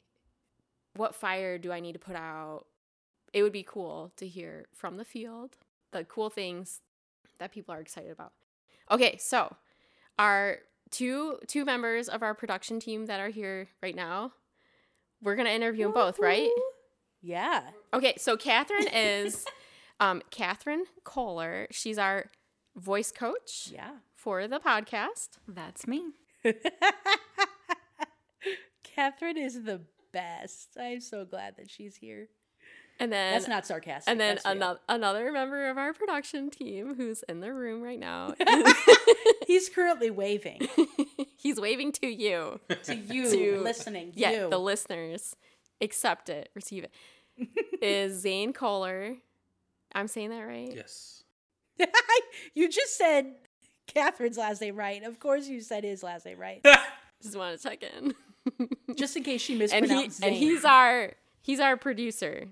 what 0.96 1.14
fire 1.14 1.58
do 1.58 1.72
i 1.72 1.80
need 1.80 1.94
to 1.94 2.00
put 2.00 2.16
out 2.16 2.66
it 3.34 3.44
would 3.44 3.52
be 3.54 3.64
cool 3.64 4.12
to 4.18 4.28
hear 4.28 4.66
from 4.74 4.98
the 4.98 5.06
field 5.06 5.58
the 5.92 6.04
cool 6.04 6.30
things 6.30 6.82
that 7.40 7.52
people 7.52 7.74
are 7.74 7.80
excited 7.82 8.12
about 8.12 8.32
okay 8.92 9.18
so 9.18 9.56
our 10.20 10.58
two 10.92 11.38
two 11.48 11.66
members 11.66 12.08
of 12.10 12.24
our 12.24 12.34
production 12.34 12.80
team 12.80 13.06
that 13.08 13.20
are 13.20 13.30
here 13.30 13.68
right 13.84 13.96
now 13.96 14.32
we're 15.22 15.36
gonna 15.36 15.50
interview 15.50 15.86
them 15.86 15.94
both 15.94 16.20
right 16.20 16.50
Yeah. 17.22 17.62
Okay, 17.94 18.14
so 18.18 18.38
Catherine 18.38 18.88
is 18.94 19.44
um, 20.00 20.22
Catherine 20.30 20.86
Koehler. 21.04 21.66
She's 21.72 21.98
our 21.98 22.26
voice 22.76 23.12
coach 23.12 23.70
Yeah. 23.74 23.96
for 24.16 24.48
the 24.48 24.60
podcast. 24.60 25.40
That's 25.48 25.88
me. 25.88 26.12
Catherine 28.84 29.38
is 29.38 29.64
the 29.64 29.82
best. 30.14 30.78
I'm 30.80 31.02
so 31.02 31.26
glad 31.26 31.58
that 31.58 31.70
she's 31.70 31.96
here. 31.98 32.30
And 33.00 33.12
then 33.12 33.34
That's 33.34 33.48
not 33.48 33.66
sarcastic. 33.68 34.10
and 34.12 34.20
then 34.20 34.40
another 34.46 34.80
another 34.90 35.32
member 35.32 35.70
of 35.70 35.78
our 35.78 35.94
production 35.94 36.50
team 36.50 36.96
who's 36.96 37.24
in 37.30 37.42
the 37.42 37.54
room 37.54 37.82
right 37.82 38.00
now. 38.00 38.34
He's 39.48 39.70
currently 39.70 40.10
waving 40.10 40.68
He's 41.38 41.60
waving 41.60 41.92
to 41.94 42.08
you. 42.08 42.60
to 42.84 42.96
you, 42.96 43.30
To- 43.32 43.62
listening. 43.62 44.14
Yeah, 44.16 44.32
you. 44.32 44.50
the 44.50 44.60
listeners. 44.60 45.36
Accept 45.80 46.30
it, 46.30 46.50
receive 46.56 46.86
it. 46.86 46.92
Is 47.82 48.20
Zane 48.22 48.52
Koehler. 48.52 49.18
I'm 49.94 50.08
saying 50.08 50.32
that 50.32 50.42
right? 50.42 50.74
Yes. 50.76 51.24
you 52.56 52.68
just 52.68 52.98
said 52.98 53.36
Catherine's 53.86 54.38
last 54.38 54.60
name 54.62 54.76
right. 54.76 55.04
Of 55.04 55.20
course, 55.20 55.48
you 55.48 55.62
said 55.62 55.84
his 55.84 56.02
last 56.02 56.26
name 56.26 56.40
right. 56.40 56.66
Just 57.22 57.38
want 57.38 57.60
to 57.60 57.64
check 57.70 57.84
in. 57.84 58.16
just 58.96 59.16
in 59.16 59.24
case 59.24 59.42
she 59.42 59.54
and 59.54 59.60
mispronounced 59.60 60.24
he 60.24 60.28
and 60.28 60.36
he's 60.36 60.66
our 60.66 61.12
he's 61.44 61.60
our 61.60 61.78
producer. 61.78 62.48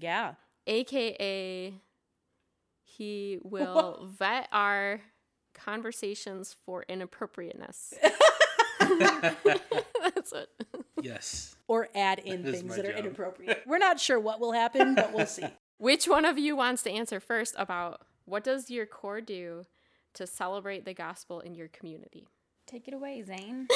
Yeah. 0.00 0.34
aka 0.66 1.74
he 2.82 3.38
will 3.42 4.08
vet 4.18 4.48
our 4.52 5.00
conversations 5.54 6.56
for 6.64 6.84
inappropriateness. 6.88 7.94
That's 8.80 10.32
what. 10.32 10.48
Yes. 11.02 11.54
Or 11.68 11.88
add 11.94 12.18
in 12.20 12.42
That 12.42 12.48
is 12.48 12.60
things 12.60 12.70
my 12.70 12.76
that 12.76 12.86
are 12.86 12.96
inappropriate. 12.96 13.62
We're 13.66 13.78
not 13.78 14.00
sure 14.00 14.18
what 14.18 14.40
will 14.40 14.52
happen, 14.52 14.94
but 14.94 15.12
we'll 15.12 15.26
see. 15.26 15.44
Which 15.78 16.08
one 16.08 16.24
of 16.24 16.38
you 16.38 16.56
wants 16.56 16.82
to 16.82 16.90
answer 16.90 17.20
first 17.20 17.54
about 17.56 18.02
what 18.24 18.44
does 18.44 18.70
your 18.70 18.86
corps 18.86 19.20
do 19.20 19.64
to 20.14 20.26
celebrate 20.26 20.84
the 20.84 20.94
gospel 20.94 21.40
in 21.40 21.54
your 21.54 21.68
community? 21.68 22.26
Take 22.66 22.88
it 22.88 22.94
away, 22.94 23.22
Zane. 23.22 23.66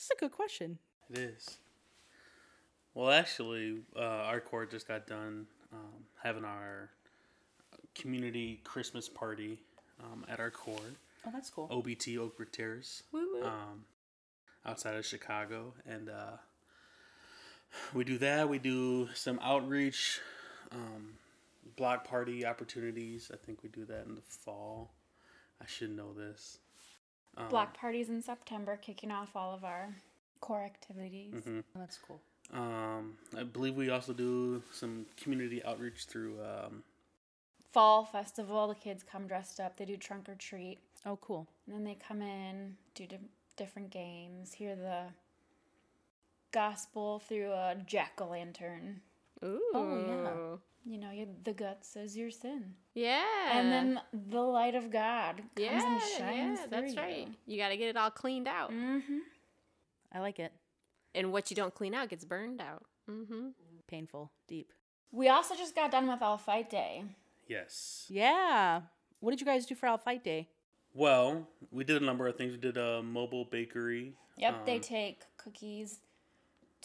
This 0.00 0.04
is 0.04 0.10
a 0.16 0.20
good 0.20 0.32
question. 0.32 0.78
It 1.10 1.18
is. 1.18 1.58
Well, 2.94 3.10
actually, 3.10 3.78
uh, 3.96 4.00
our 4.00 4.40
court 4.40 4.70
just 4.70 4.88
got 4.88 5.06
done 5.06 5.46
um, 5.72 6.04
having 6.22 6.44
our 6.44 6.90
community 7.94 8.60
Christmas 8.64 9.08
party 9.08 9.58
um, 10.02 10.24
at 10.28 10.40
our 10.40 10.50
court, 10.50 10.96
Oh, 11.26 11.30
that's 11.32 11.50
cool. 11.50 11.68
OBT 11.68 12.16
Oak 12.18 12.36
Brook 12.38 12.50
Terrace, 12.50 13.02
Woo 13.12 13.26
woo. 13.34 13.44
um, 13.44 13.84
outside 14.64 14.94
of 14.96 15.04
Chicago, 15.04 15.74
and 15.86 16.08
uh, 16.08 16.36
we 17.94 18.04
do 18.04 18.16
that. 18.18 18.48
We 18.48 18.58
do 18.58 19.08
some 19.14 19.38
outreach, 19.42 20.18
um, 20.72 21.10
block 21.76 22.08
party 22.08 22.46
opportunities. 22.46 23.30
I 23.32 23.36
think 23.36 23.62
we 23.62 23.68
do 23.68 23.84
that 23.84 24.06
in 24.06 24.14
the 24.14 24.22
fall. 24.22 24.92
I 25.62 25.66
should 25.66 25.94
know 25.94 26.12
this. 26.14 26.58
Um, 27.36 27.48
Block 27.48 27.76
parties 27.76 28.08
in 28.08 28.22
September, 28.22 28.76
kicking 28.76 29.10
off 29.12 29.36
all 29.36 29.54
of 29.54 29.62
our 29.62 29.94
corps 30.40 30.64
activities. 30.64 31.34
mhm. 31.34 31.62
Oh, 31.76 31.78
that's 31.78 31.98
cool. 31.98 32.20
Um, 32.52 33.14
I 33.38 33.44
believe 33.44 33.76
we 33.76 33.90
also 33.90 34.12
do 34.12 34.62
some 34.72 35.06
community 35.16 35.62
outreach 35.64 36.06
through 36.06 36.38
um, 36.42 36.82
Fall 37.72 38.04
festival, 38.04 38.66
the 38.68 38.74
kids 38.74 39.04
come 39.04 39.28
dressed 39.28 39.60
up. 39.60 39.76
They 39.76 39.84
do 39.84 39.96
trunk 39.96 40.28
or 40.28 40.34
treat, 40.34 40.78
Oh, 41.06 41.16
cool. 41.20 41.46
and 41.66 41.76
then 41.76 41.84
they 41.84 41.94
come 42.06 42.20
in, 42.22 42.76
do 42.96 43.06
di- 43.06 43.18
different 43.56 43.90
games, 43.90 44.52
hear 44.52 44.74
the 44.74 45.04
gospel 46.52 47.20
through 47.20 47.52
a 47.52 47.76
jack 47.86 48.14
o' 48.20 48.26
lantern. 48.28 49.00
Ooh. 49.44 49.60
oh, 49.74 50.58
You 50.84 50.98
know, 50.98 51.10
you, 51.12 51.28
the 51.44 51.52
guts 51.52 51.94
is 51.94 52.16
your 52.16 52.30
sin, 52.32 52.74
yeah. 52.94 53.22
and 53.52 53.70
then 53.70 54.00
the 54.30 54.40
light 54.40 54.74
of 54.74 54.90
God 54.90 55.36
comes 55.36 55.48
yeah, 55.56 55.92
and 55.92 56.02
shines 56.02 56.18
yeah, 56.18 56.56
through 56.66 56.80
that's 56.80 56.96
right. 56.96 57.28
you. 57.28 57.34
You 57.54 57.58
got 57.58 57.68
to 57.68 57.76
get 57.76 57.88
it 57.88 57.96
all 57.96 58.10
cleaned 58.10 58.48
out. 58.48 58.72
Mm-hmm. 58.72 59.18
I 60.12 60.18
like 60.18 60.40
it. 60.40 60.52
And 61.14 61.32
what 61.32 61.50
you 61.50 61.56
don't 61.56 61.74
clean 61.74 61.94
out 61.94 62.08
gets 62.08 62.24
burned 62.24 62.60
out. 62.60 62.84
Mm-hmm. 63.10 63.48
Painful, 63.88 64.30
deep. 64.46 64.72
We 65.12 65.28
also 65.28 65.56
just 65.56 65.74
got 65.74 65.90
done 65.90 66.06
with 66.08 66.22
All 66.22 66.38
Fight 66.38 66.70
Day. 66.70 67.04
yes. 67.48 68.06
Yeah. 68.08 68.82
What 69.18 69.32
did 69.32 69.40
you 69.40 69.46
guys 69.46 69.66
do 69.66 69.74
for 69.74 69.86
All 69.88 69.98
Fight 69.98 70.22
Day? 70.24 70.48
Well, 70.94 71.46
we 71.70 71.84
did 71.84 72.00
a 72.00 72.04
number 72.04 72.26
of 72.26 72.36
things. 72.36 72.52
We 72.52 72.58
did 72.58 72.76
a 72.76 73.02
mobile 73.02 73.44
bakery. 73.44 74.14
Yep, 74.36 74.66
they 74.66 74.76
Um, 74.76 74.80
take 74.80 75.22
cookies 75.36 75.98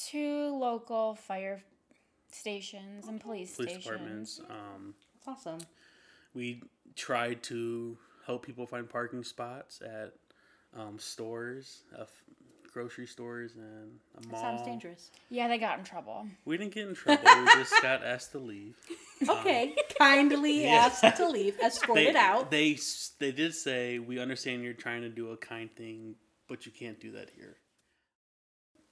to 0.10 0.50
local 0.58 1.15
fire 1.15 1.63
stations 2.32 3.08
and 3.08 3.22
police, 3.22 3.55
police 3.55 3.70
stations. 3.72 3.84
departments. 3.86 4.41
Um, 4.50 4.96
That's 5.25 5.27
awesome. 5.27 5.60
we 6.34 6.63
tried 6.96 7.41
to 7.44 7.98
help 8.25 8.46
people 8.46 8.65
find 8.65 8.89
parking 8.89 9.24
spots 9.24 9.82
at 9.82 10.13
um, 10.74 11.00
stores, 11.00 11.84
uh, 11.98 12.01
f- 12.01 12.24
grocery 12.75 13.08
stores, 13.08 13.53
and 13.55 13.91
a 14.22 14.27
mall. 14.27 14.41
Sounds 14.41 14.62
dangerous. 14.62 15.10
Yeah, 15.29 15.48
they 15.48 15.58
got 15.58 15.79
in 15.79 15.86
trouble. 15.86 16.27
We 16.44 16.58
didn't 16.58 16.74
get 16.74 16.89
in 16.89 16.94
trouble. 16.94 17.24
we 17.24 17.46
just 17.53 17.74
got 17.82 18.03
asked 18.03 18.34
to 18.34 18.38
leave. 18.38 18.75
Okay, 19.27 19.70
um, 19.70 19.75
kindly 19.98 20.63
yeah. 20.63 20.91
asked 20.91 21.17
to 21.17 21.29
leave, 21.29 21.58
escorted 21.63 22.15
They, 22.15 22.20
out. 22.20 22.51
they 22.51 22.77
they 23.20 23.32
did 23.32 23.53
say 23.53 23.98
we 23.98 24.20
understand 24.20 24.62
you're 24.62 24.74
trying 24.74 25.03
to 25.03 25.10
do 25.10 25.32
a 25.32 25.38
kind 25.38 25.74
thing, 25.74 26.15
but 26.50 26.65
you 26.65 26.72
can't 26.74 27.00
do 27.00 27.13
that 27.13 27.29
here. 27.34 27.55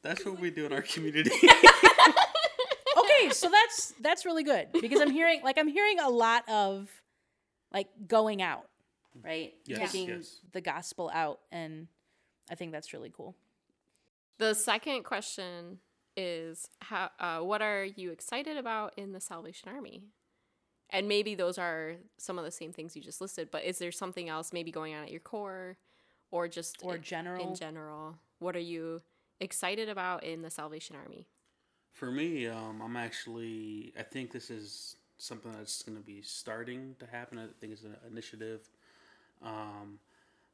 That's 0.01 0.25
what 0.25 0.39
we 0.39 0.49
do 0.49 0.65
in 0.65 0.71
our 0.71 0.81
community. 0.81 1.31
okay, 2.97 3.29
so 3.31 3.49
that's 3.49 3.93
that's 3.99 4.25
really 4.25 4.43
good 4.43 4.69
because 4.71 5.01
I'm 5.01 5.11
hearing 5.11 5.41
like 5.43 5.57
I'm 5.57 5.67
hearing 5.67 5.99
a 5.99 6.09
lot 6.09 6.47
of 6.47 6.87
like 7.73 7.87
going 8.07 8.41
out, 8.41 8.69
right? 9.21 9.53
Yes, 9.65 9.91
Taking 9.91 10.07
yes. 10.07 10.39
the 10.53 10.61
gospel 10.61 11.11
out 11.13 11.39
and 11.51 11.87
I 12.49 12.55
think 12.55 12.71
that's 12.71 12.93
really 12.93 13.11
cool. 13.13 13.35
The 14.39 14.53
second 14.53 15.03
question 15.03 15.79
is 16.15 16.67
how 16.81 17.09
uh, 17.19 17.39
what 17.39 17.61
are 17.61 17.83
you 17.83 18.11
excited 18.11 18.57
about 18.57 18.93
in 18.97 19.11
the 19.13 19.19
Salvation 19.19 19.69
Army? 19.69 20.03
And 20.89 21.07
maybe 21.07 21.33
those 21.33 21.57
are 21.57 21.95
some 22.17 22.37
of 22.37 22.45
the 22.45 22.51
same 22.51 22.71
things 22.71 22.95
you 22.95 23.01
just 23.01 23.19
listed, 23.21 23.49
but 23.51 23.63
is 23.63 23.79
there 23.79 23.91
something 23.91 24.29
else 24.29 24.53
maybe 24.53 24.71
going 24.71 24.93
on 24.93 25.03
at 25.03 25.11
your 25.11 25.21
corps 25.21 25.77
or 26.29 26.47
just 26.47 26.77
Or 26.83 26.95
in- 26.95 27.01
general. 27.01 27.47
in 27.49 27.55
general? 27.55 28.17
What 28.39 28.55
are 28.55 28.59
you 28.59 29.01
excited 29.39 29.89
about 29.89 30.23
in 30.23 30.41
the 30.43 30.49
Salvation 30.51 30.95
Army? 30.95 31.25
For 31.93 32.11
me, 32.11 32.47
um, 32.47 32.81
I'm 32.81 32.95
actually. 32.97 33.93
I 33.97 34.03
think 34.03 34.31
this 34.31 34.49
is 34.49 34.97
something 35.17 35.51
that's 35.53 35.81
going 35.83 35.97
to 35.97 36.03
be 36.03 36.21
starting 36.21 36.95
to 36.99 37.05
happen. 37.07 37.37
I 37.39 37.45
think 37.59 37.71
it's 37.73 37.83
an 37.83 37.95
initiative. 38.09 38.67
Um, 39.41 39.99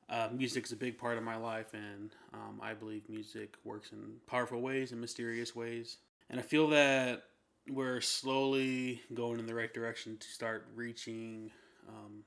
uh, 0.09 0.29
music's 0.33 0.71
a 0.71 0.75
big 0.75 0.97
part 0.97 1.17
of 1.17 1.23
my 1.23 1.35
life, 1.37 1.73
and 1.73 2.11
um, 2.33 2.59
I 2.61 2.73
believe 2.73 3.07
music 3.09 3.55
works 3.63 3.91
in 3.91 4.13
powerful 4.27 4.61
ways 4.61 4.91
and 4.91 4.99
mysterious 4.99 5.55
ways. 5.55 5.97
And 6.29 6.39
I 6.39 6.43
feel 6.43 6.67
that 6.69 7.23
we're 7.69 8.01
slowly 8.01 9.01
going 9.13 9.39
in 9.39 9.45
the 9.45 9.53
right 9.53 9.73
direction 9.73 10.17
to 10.17 10.27
start 10.27 10.67
reaching 10.75 11.51
um, 11.87 12.23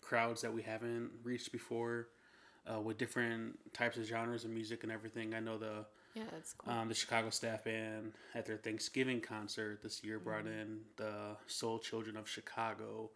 crowds 0.00 0.42
that 0.42 0.52
we 0.52 0.62
haven't 0.62 1.10
reached 1.22 1.52
before 1.52 2.08
uh, 2.70 2.80
with 2.80 2.98
different 2.98 3.58
types 3.72 3.96
of 3.96 4.04
genres 4.04 4.44
of 4.44 4.50
music 4.50 4.82
and 4.82 4.92
everything. 4.92 5.34
I 5.34 5.40
know 5.40 5.56
the 5.58 5.86
Yeah, 6.14 6.24
that's 6.30 6.52
cool. 6.52 6.72
um, 6.72 6.88
the 6.88 6.94
Chicago 6.94 7.30
Staff 7.30 7.64
Band 7.64 8.12
at 8.34 8.44
their 8.46 8.58
Thanksgiving 8.58 9.20
concert 9.20 9.82
this 9.82 10.04
year 10.04 10.18
brought 10.18 10.46
in 10.46 10.80
the 10.96 11.36
Soul 11.46 11.78
Children 11.78 12.16
of 12.18 12.28
Chicago, 12.28 13.10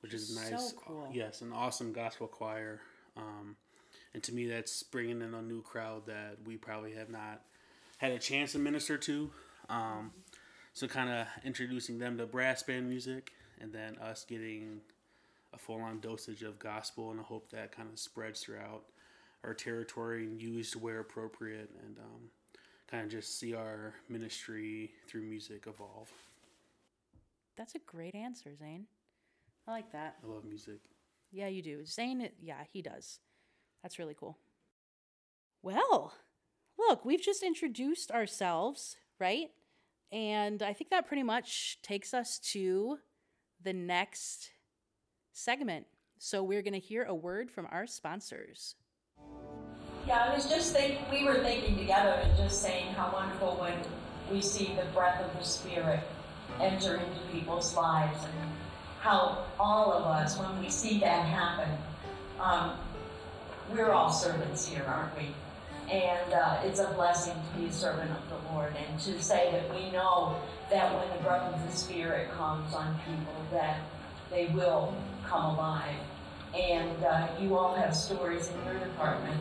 which 0.00 0.14
is 0.14 0.28
So 0.28 0.50
nice. 0.50 0.74
cool. 0.76 1.08
Yes, 1.12 1.40
an 1.42 1.52
awesome 1.52 1.92
gospel 1.92 2.28
choir. 2.28 2.80
Um, 3.16 3.56
and 4.14 4.22
to 4.22 4.34
me, 4.34 4.46
that's 4.46 4.82
bringing 4.82 5.20
in 5.22 5.34
a 5.34 5.42
new 5.42 5.62
crowd 5.62 6.06
that 6.06 6.38
we 6.44 6.56
probably 6.56 6.94
have 6.94 7.10
not 7.10 7.42
had 7.98 8.12
a 8.12 8.18
chance 8.18 8.52
to 8.52 8.58
minister 8.58 8.96
to. 8.98 9.30
Um, 9.68 10.12
so, 10.72 10.86
kind 10.86 11.10
of 11.10 11.26
introducing 11.44 11.98
them 11.98 12.18
to 12.18 12.26
brass 12.26 12.62
band 12.62 12.88
music, 12.88 13.32
and 13.60 13.72
then 13.72 13.96
us 13.98 14.24
getting 14.28 14.80
a 15.52 15.58
full 15.58 15.80
on 15.80 16.00
dosage 16.00 16.42
of 16.42 16.58
gospel, 16.58 17.10
and 17.10 17.20
I 17.20 17.22
hope 17.22 17.50
that 17.50 17.74
kind 17.74 17.88
of 17.90 17.98
spreads 17.98 18.40
throughout 18.40 18.84
our 19.44 19.54
territory 19.54 20.24
and 20.24 20.40
used 20.40 20.76
where 20.76 21.00
appropriate, 21.00 21.70
and 21.84 21.98
um, 21.98 22.30
kind 22.90 23.04
of 23.04 23.10
just 23.10 23.38
see 23.38 23.54
our 23.54 23.94
ministry 24.08 24.92
through 25.08 25.22
music 25.22 25.64
evolve. 25.66 26.10
That's 27.56 27.74
a 27.74 27.80
great 27.80 28.14
answer, 28.14 28.54
Zane. 28.54 28.86
I 29.66 29.72
like 29.72 29.92
that. 29.92 30.16
I 30.22 30.32
love 30.32 30.44
music. 30.44 30.80
Yeah, 31.36 31.48
you 31.48 31.60
do. 31.60 31.84
Zane, 31.84 32.30
yeah, 32.40 32.62
he 32.72 32.80
does. 32.80 33.20
That's 33.82 33.98
really 33.98 34.16
cool. 34.18 34.38
Well, 35.62 36.14
look, 36.78 37.04
we've 37.04 37.20
just 37.20 37.42
introduced 37.42 38.10
ourselves, 38.10 38.96
right? 39.20 39.50
And 40.10 40.62
I 40.62 40.72
think 40.72 40.88
that 40.88 41.06
pretty 41.06 41.22
much 41.22 41.76
takes 41.82 42.14
us 42.14 42.38
to 42.52 43.00
the 43.62 43.74
next 43.74 44.48
segment. 45.34 45.84
So 46.18 46.42
we're 46.42 46.62
going 46.62 46.72
to 46.72 46.78
hear 46.78 47.04
a 47.04 47.14
word 47.14 47.50
from 47.50 47.68
our 47.70 47.86
sponsors. 47.86 48.74
Yeah, 50.06 50.30
I 50.30 50.34
was 50.34 50.48
just 50.48 50.74
think 50.74 51.00
we 51.12 51.24
were 51.24 51.42
thinking 51.42 51.76
together 51.76 52.18
and 52.22 52.34
just 52.38 52.62
saying 52.62 52.94
how 52.94 53.12
wonderful 53.12 53.58
when 53.60 53.74
we 54.32 54.40
see 54.40 54.74
the 54.74 54.86
breath 54.94 55.22
of 55.22 55.38
the 55.38 55.44
Spirit 55.44 56.00
enter 56.62 56.94
into 56.94 57.20
people's 57.30 57.76
lives 57.76 58.24
and 58.24 58.50
how 59.06 59.38
all 59.60 59.92
of 59.92 60.04
us, 60.04 60.36
when 60.36 60.58
we 60.60 60.68
see 60.68 60.98
that 60.98 61.24
happen, 61.24 61.70
um, 62.40 62.72
we're 63.72 63.92
all 63.92 64.10
servants 64.10 64.66
here, 64.66 64.82
aren't 64.84 65.16
we? 65.16 65.28
And 65.88 66.32
uh, 66.32 66.60
it's 66.64 66.80
a 66.80 66.88
blessing 66.88 67.34
to 67.34 67.60
be 67.60 67.66
a 67.66 67.72
servant 67.72 68.10
of 68.10 68.28
the 68.28 68.52
Lord 68.52 68.74
and 68.74 68.98
to 69.00 69.22
say 69.22 69.52
that 69.52 69.72
we 69.72 69.92
know 69.92 70.36
that 70.70 70.92
when 70.92 71.16
the 71.16 71.22
breath 71.22 71.54
of 71.54 71.70
the 71.70 71.76
Spirit 71.76 72.32
comes 72.32 72.74
on 72.74 72.98
people, 73.08 73.34
that 73.52 73.78
they 74.28 74.46
will 74.46 74.92
come 75.24 75.54
alive. 75.54 76.00
And 76.52 77.04
uh, 77.04 77.28
you 77.40 77.56
all 77.56 77.76
have 77.76 77.94
stories 77.94 78.48
in 78.48 78.64
your 78.64 78.84
department 78.84 79.40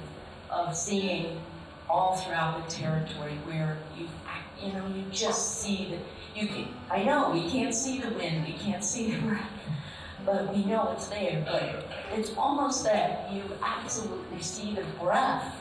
of 0.51 0.77
seeing 0.77 1.41
all 1.89 2.17
throughout 2.17 2.63
the 2.63 2.75
territory 2.75 3.39
where 3.45 3.79
you, 3.97 4.07
you 4.63 4.73
know, 4.73 4.85
you 4.95 5.05
just 5.11 5.61
see 5.61 5.87
that 5.89 5.99
you 6.39 6.47
can. 6.47 6.67
I 6.91 7.03
know 7.03 7.31
we 7.31 7.49
can't 7.49 7.73
see 7.73 7.99
the 7.99 8.11
wind, 8.11 8.45
we 8.45 8.53
can't 8.53 8.83
see 8.83 9.11
the 9.11 9.21
breath, 9.21 9.49
but 10.25 10.53
we 10.53 10.63
know 10.65 10.91
it's 10.93 11.07
there. 11.07 11.43
But 11.45 11.85
it's 12.13 12.31
almost 12.37 12.83
that 12.85 13.31
you 13.31 13.43
absolutely 13.61 14.41
see 14.41 14.73
the 14.73 14.83
breath. 14.99 15.55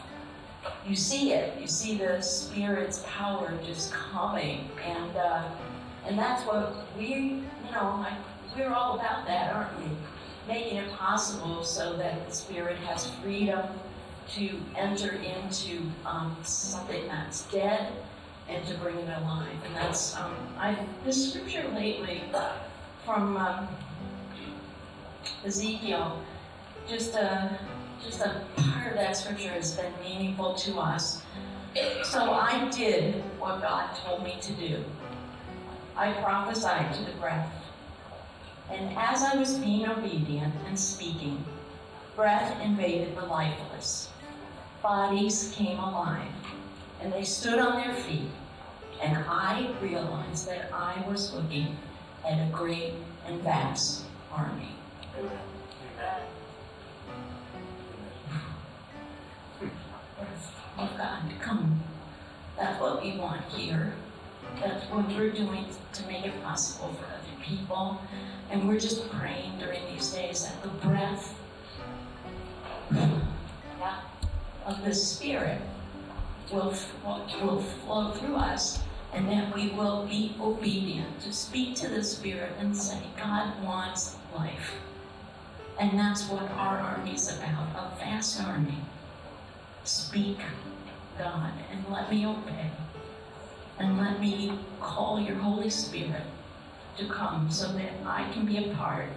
You 0.87 0.97
see 0.97 1.33
it. 1.33 1.61
You 1.61 1.67
see 1.67 1.99
the 1.99 2.23
Spirit's 2.23 3.05
power 3.07 3.53
just 3.65 3.93
coming, 3.93 4.69
and 4.85 5.17
uh, 5.17 5.45
and 6.07 6.19
that's 6.19 6.45
what 6.47 6.87
we, 6.97 7.07
you 7.07 7.73
know, 7.73 8.07
we're 8.57 8.73
all 8.73 8.99
about 8.99 9.27
that, 9.27 9.55
aren't 9.55 9.79
we? 9.79 9.91
Making 10.47 10.79
it 10.79 10.93
possible 10.93 11.65
so 11.65 11.97
that 11.97 12.29
the 12.29 12.35
Spirit 12.35 12.77
has 12.79 13.11
freedom 13.23 13.67
to 14.35 14.61
enter 14.77 15.13
into 15.13 15.83
um, 16.07 16.37
something 16.43 17.07
that's 17.09 17.43
dead 17.45 17.93
and 18.49 18.67
to 18.67 18.75
bring 18.75 18.97
it 18.97 19.09
alive. 19.09 19.57
And 19.65 19.75
that's 19.75 20.17
um, 20.17 20.35
I 20.59 20.77
this 21.05 21.31
scripture 21.31 21.67
lately 21.75 22.23
from 23.05 23.37
um, 23.37 23.69
Ezekiel, 25.45 26.21
just 26.89 27.15
a 27.15 27.59
just 28.05 28.21
a 28.21 28.43
part 28.57 28.89
of 28.89 28.95
that 28.95 29.17
scripture 29.17 29.51
has 29.51 29.77
been 29.77 29.93
meaningful 30.03 30.55
to 30.55 30.79
us. 30.79 31.23
So 32.05 32.33
I 32.33 32.69
did 32.71 33.15
what 33.39 33.63
God 33.63 33.97
told 33.97 34.23
me 34.23 34.37
to 34.43 34.53
do. 34.53 34.85
I 35.97 36.13
prophesied 36.13 36.95
to 36.95 37.05
the 37.05 37.17
breath. 37.19 37.51
And 38.71 38.97
as 38.97 39.23
I 39.23 39.37
was 39.37 39.55
being 39.55 39.89
obedient 39.89 40.55
and 40.67 40.79
speaking, 40.79 41.45
breath 42.17 42.61
invaded 42.61 43.17
the 43.17 43.25
lifeless. 43.25 44.11
Bodies 44.83 45.53
came 45.57 45.79
alive, 45.79 46.29
and 47.01 47.13
they 47.13 47.25
stood 47.25 47.59
on 47.59 47.77
their 47.77 47.95
feet, 47.95 48.31
and 49.03 49.17
I 49.29 49.71
realized 49.81 50.47
that 50.49 50.71
I 50.73 51.03
was 51.09 51.33
looking 51.33 51.77
at 52.27 52.35
a 52.35 52.51
great 52.53 52.95
and 53.27 53.41
vast 53.43 54.05
army. 54.31 54.74
Oh 60.77 60.91
God, 60.97 61.23
come. 61.41 61.81
That's 62.59 62.81
what 62.81 63.03
we 63.03 63.17
want 63.17 63.45
here. 63.45 63.95
That's 64.61 64.85
what 64.91 65.09
we're 65.09 65.31
doing 65.31 65.67
to 65.93 66.07
make 66.07 66.27
it 66.27 66.43
possible 66.43 66.93
for 66.95 67.05
other 67.05 67.43
people. 67.43 68.01
And 68.51 68.69
we're 68.69 68.81
just 68.81 69.09
praying 69.11 69.59
during 69.59 69.87
these 69.87 70.13
days 70.13 70.45
that 70.45 70.63
the 70.63 70.69
breath 70.87 71.35
of 74.67 74.85
the 74.85 74.95
Spirit 74.95 75.61
will, 76.53 76.75
will 77.41 77.63
flow 77.63 78.11
through 78.13 78.37
us 78.37 78.81
and 79.13 79.29
that 79.29 79.55
we 79.55 79.69
will 79.71 80.07
be 80.07 80.35
obedient 80.41 81.21
to 81.21 81.33
speak 81.33 81.77
to 81.77 81.89
the 81.89 82.03
Spirit 82.03 82.53
and 82.59 82.77
say, 82.77 82.99
God 83.17 83.63
wants 83.63 84.17
life. 84.35 84.75
And 85.79 85.99
that's 85.99 86.29
what 86.29 86.51
our 86.53 86.79
army's 86.79 87.29
about 87.37 87.69
a 87.75 87.97
vast 87.99 88.41
army. 88.43 88.79
Speak, 89.83 90.39
God, 91.19 91.53
and 91.71 91.85
let 91.93 92.11
me 92.11 92.25
obey. 92.25 92.71
And 93.79 93.99
let 93.99 94.21
me 94.21 94.59
call 94.81 95.21
your 95.21 95.37
Holy 95.37 95.69
Spirit 95.69 96.23
to 96.97 97.09
come 97.09 97.51
so 97.51 97.73
that 97.73 97.93
I 98.07 98.31
can 98.33 98.47
be 98.47 98.71
a 98.71 98.75
part 98.75 99.09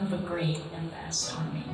of 0.00 0.12
a 0.12 0.18
great 0.18 0.60
and 0.74 0.90
vast 0.90 1.36
army. 1.36 1.64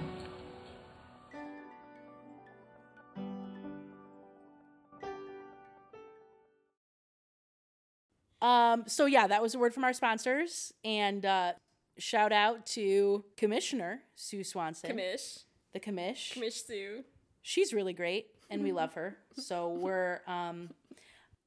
Um, 8.40 8.82
so 8.88 9.06
yeah, 9.06 9.28
that 9.28 9.40
was 9.40 9.54
a 9.54 9.58
word 9.58 9.72
from 9.72 9.84
our 9.84 9.92
sponsors, 9.92 10.74
and 10.84 11.24
uh, 11.24 11.52
shout 11.98 12.32
out 12.32 12.66
to 12.66 13.24
Commissioner 13.36 14.00
Sue 14.14 14.44
Swanson, 14.44 14.90
Commish. 14.96 15.44
the 15.72 15.80
commish. 15.80 16.32
Commish 16.34 16.66
Sue. 16.66 17.04
she's 17.42 17.72
really 17.72 17.92
great 17.92 18.26
and 18.50 18.62
we 18.62 18.72
love 18.72 18.94
her. 18.94 19.16
So 19.34 19.68
we're 19.68 20.20
um 20.26 20.70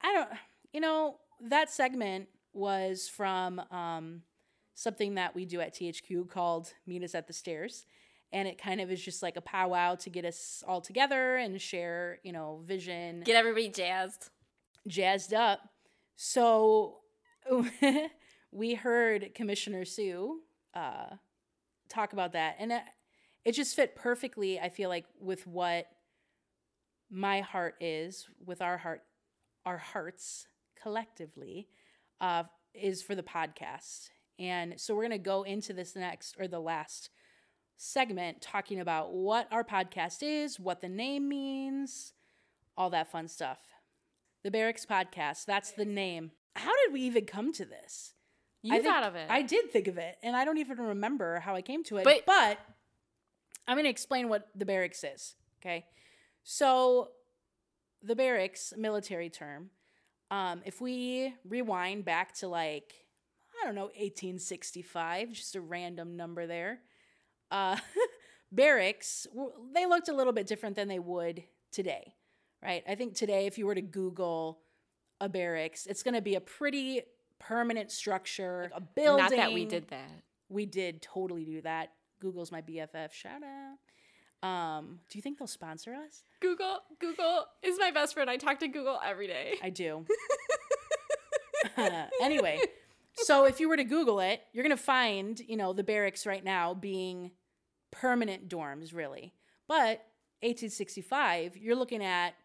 I 0.01 0.13
don't 0.13 0.29
you 0.73 0.81
know, 0.81 1.17
that 1.41 1.69
segment 1.69 2.27
was 2.53 3.07
from 3.07 3.59
um 3.71 4.21
something 4.73 5.15
that 5.15 5.33
we 5.35 5.45
do 5.45 5.61
at 5.61 5.73
THQ 5.75 6.29
called 6.29 6.73
Meet 6.85 7.03
Us 7.03 7.15
at 7.15 7.27
the 7.27 7.33
Stairs. 7.33 7.85
And 8.33 8.47
it 8.47 8.57
kind 8.61 8.81
of 8.81 8.91
is 8.91 9.01
just 9.01 9.23
like 9.23 9.37
a 9.37 9.41
powwow 9.41 9.95
to 9.95 10.09
get 10.09 10.25
us 10.25 10.63
all 10.67 10.81
together 10.81 11.37
and 11.37 11.61
share, 11.61 12.19
you 12.23 12.33
know, 12.33 12.59
vision, 12.65 13.21
Get 13.21 13.37
everybody 13.37 13.69
jazzed. 13.69 14.29
jazzed 14.87 15.33
up. 15.33 15.61
So 16.17 16.97
we 18.55 18.73
heard 18.73 19.35
Commissioner 19.35 19.83
Sue 19.83 20.39
uh, 20.73 21.15
talk 21.89 22.13
about 22.13 22.31
that, 22.33 22.55
and 22.57 22.71
it, 22.71 22.81
it 23.43 23.51
just 23.51 23.75
fit 23.75 23.97
perfectly. 23.97 24.59
I 24.59 24.69
feel 24.69 24.87
like 24.89 25.05
with 25.19 25.45
what 25.45 25.87
my 27.11 27.41
heart 27.41 27.75
is, 27.81 28.27
with 28.43 28.61
our 28.61 28.77
heart, 28.77 29.01
our 29.65 29.77
hearts 29.77 30.47
collectively, 30.81 31.67
uh, 32.21 32.43
is 32.73 33.03
for 33.03 33.13
the 33.13 33.23
podcast. 33.23 34.09
And 34.39 34.79
so 34.79 34.95
we're 34.95 35.03
gonna 35.03 35.17
go 35.17 35.43
into 35.43 35.73
this 35.73 35.93
next 35.93 36.35
or 36.39 36.47
the 36.47 36.59
last 36.59 37.09
segment 37.75 38.41
talking 38.41 38.79
about 38.79 39.13
what 39.13 39.49
our 39.51 39.65
podcast 39.65 40.23
is, 40.23 40.61
what 40.61 40.79
the 40.79 40.87
name 40.87 41.27
means, 41.27 42.13
all 42.77 42.89
that 42.91 43.11
fun 43.11 43.27
stuff. 43.27 43.59
The 44.43 44.51
Barracks 44.51 44.85
Podcast. 44.85 45.43
That's 45.45 45.71
the 45.71 45.85
name. 45.85 46.31
How 46.55 46.71
did 46.85 46.93
we 46.93 47.01
even 47.01 47.25
come 47.25 47.51
to 47.53 47.65
this? 47.65 48.13
You 48.65 48.75
I 48.75 48.81
thought 48.81 49.03
of 49.03 49.15
it. 49.15 49.27
I 49.29 49.41
did 49.41 49.71
think 49.71 49.87
of 49.87 49.97
it, 49.97 50.17
and 50.23 50.35
I 50.35 50.43
don't 50.45 50.57
even 50.57 50.77
remember 50.77 51.39
how 51.39 51.55
I 51.55 51.61
came 51.61 51.83
to 51.85 51.97
it. 51.97 52.03
But- 52.03 52.25
But, 52.25 52.59
I'm 53.67 53.75
going 53.75 53.85
to 53.85 53.89
explain 53.89 54.29
what 54.29 54.49
the 54.55 54.65
barracks 54.65 55.03
is. 55.03 55.35
Okay, 55.61 55.85
so 56.43 57.09
the 58.03 58.15
barracks, 58.15 58.73
military 58.77 59.29
term. 59.29 59.69
Um, 60.31 60.61
if 60.65 60.81
we 60.81 61.33
rewind 61.47 62.05
back 62.05 62.33
to 62.35 62.47
like 62.47 62.93
I 63.61 63.65
don't 63.65 63.75
know, 63.75 63.85
1865, 63.95 65.31
just 65.31 65.55
a 65.55 65.61
random 65.61 66.17
number 66.17 66.45
there. 66.45 66.79
Uh, 67.49 67.77
barracks, 68.51 69.27
they 69.73 69.85
looked 69.85 70.09
a 70.09 70.13
little 70.13 70.33
bit 70.33 70.45
different 70.47 70.75
than 70.75 70.87
they 70.87 70.99
would 70.99 71.43
today, 71.71 72.15
right? 72.61 72.83
I 72.87 72.95
think 72.95 73.15
today, 73.15 73.45
if 73.45 73.57
you 73.57 73.65
were 73.65 73.75
to 73.75 73.81
Google 73.81 74.59
a 75.21 75.29
barracks, 75.29 75.85
it's 75.85 76.03
going 76.03 76.15
to 76.15 76.21
be 76.21 76.35
a 76.35 76.41
pretty 76.41 77.01
permanent 77.39 77.91
structure, 77.91 78.71
a 78.73 78.81
building. 78.81 79.23
Not 79.23 79.31
that 79.31 79.53
we 79.53 79.65
did 79.65 79.87
that. 79.89 80.23
We 80.49 80.65
did 80.65 81.01
totally 81.01 81.45
do 81.45 81.61
that. 81.61 81.91
Google's 82.19 82.51
my 82.51 82.61
BFF. 82.61 83.11
Shout 83.11 83.41
out. 83.43 83.77
Um, 84.47 84.99
do 85.09 85.17
you 85.17 85.21
think 85.21 85.39
they'll 85.39 85.47
sponsor 85.47 85.93
us? 85.93 86.23
Google, 86.39 86.79
Google 86.99 87.45
is 87.63 87.79
my 87.79 87.91
best 87.91 88.13
friend. 88.13 88.29
I 88.29 88.37
talk 88.37 88.59
to 88.59 88.67
Google 88.67 88.99
every 89.03 89.27
day. 89.27 89.55
I 89.63 89.69
do. 89.69 90.05
anyway, 92.21 92.59
so 93.13 93.45
if 93.45 93.59
you 93.59 93.67
were 93.67 93.77
to 93.77 93.83
Google 93.83 94.19
it, 94.19 94.41
you're 94.53 94.63
going 94.63 94.75
to 94.75 94.81
find, 94.81 95.39
you 95.39 95.57
know, 95.57 95.73
the 95.73 95.83
barracks 95.83 96.25
right 96.25 96.43
now 96.43 96.73
being 96.73 97.31
permanent 97.91 98.47
dorms, 98.47 98.93
really. 98.93 99.33
But 99.67 100.05
1865, 100.41 101.57
you're 101.57 101.75
looking 101.75 102.03
at 102.03 102.35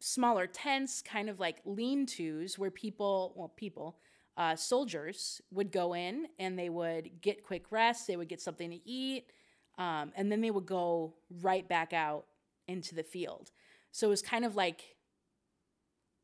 smaller 0.00 0.46
tents, 0.46 1.02
kind 1.02 1.28
of 1.28 1.38
like 1.38 1.58
lean 1.64 2.06
tos, 2.06 2.58
where 2.58 2.70
people, 2.70 3.32
well, 3.36 3.48
people, 3.48 3.98
uh, 4.36 4.56
soldiers 4.56 5.40
would 5.50 5.70
go 5.70 5.94
in 5.94 6.26
and 6.38 6.58
they 6.58 6.70
would 6.70 7.20
get 7.20 7.44
quick 7.44 7.64
rest, 7.70 8.06
they 8.06 8.16
would 8.16 8.28
get 8.28 8.40
something 8.40 8.70
to 8.70 8.88
eat, 8.88 9.26
um, 9.78 10.12
and 10.16 10.32
then 10.32 10.40
they 10.40 10.50
would 10.50 10.66
go 10.66 11.14
right 11.42 11.68
back 11.68 11.92
out 11.92 12.24
into 12.66 12.94
the 12.94 13.02
field. 13.02 13.50
So 13.92 14.06
it 14.06 14.10
was 14.10 14.22
kind 14.22 14.44
of 14.44 14.56
like, 14.56 14.96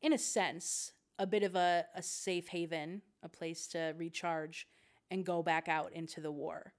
in 0.01 0.13
a 0.13 0.17
sense, 0.17 0.93
a 1.19 1.27
bit 1.27 1.43
of 1.43 1.55
a, 1.55 1.85
a 1.95 2.01
safe 2.01 2.47
haven, 2.47 3.01
a 3.23 3.29
place 3.29 3.67
to 3.67 3.93
recharge 3.97 4.67
and 5.09 5.25
go 5.25 5.41
back 5.41 5.67
out 5.67 5.91
into 5.93 6.21
the 6.21 6.31
war. 6.31 6.73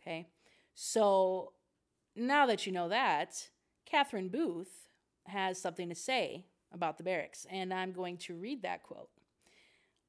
Okay. 0.00 0.28
So 0.74 1.52
now 2.14 2.46
that 2.46 2.66
you 2.66 2.72
know 2.72 2.88
that, 2.88 3.48
Catherine 3.84 4.28
Booth 4.28 4.85
has 5.28 5.60
something 5.60 5.88
to 5.88 5.94
say 5.94 6.44
about 6.72 6.98
the 6.98 7.04
barracks, 7.04 7.46
and 7.50 7.72
I'm 7.72 7.92
going 7.92 8.16
to 8.18 8.34
read 8.34 8.62
that 8.62 8.82
quote. 8.82 9.10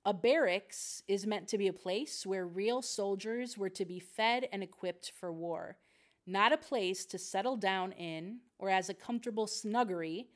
A 0.06 0.13
barracks 0.13 1.03
is 1.08 1.27
meant 1.27 1.47
to 1.49 1.58
be 1.58 1.67
a 1.67 1.73
place 1.73 2.25
where 2.25 2.47
real 2.47 2.82
soldiers 2.82 3.58
were 3.58 3.69
to 3.69 3.86
be 3.86 3.99
fed 3.99 4.47
and 4.51 4.63
equipped 4.63 5.12
for 5.19 5.32
war, 5.34 5.77
not 6.25 6.53
a 6.53 6.58
place 6.58 7.06
to 7.08 7.17
settle 7.17 7.58
down 7.58 7.91
in 7.91 8.39
or 8.58 8.69
as 8.69 8.89
a 8.89 8.93
comfortable 8.93 9.47
snuggery 9.47 10.27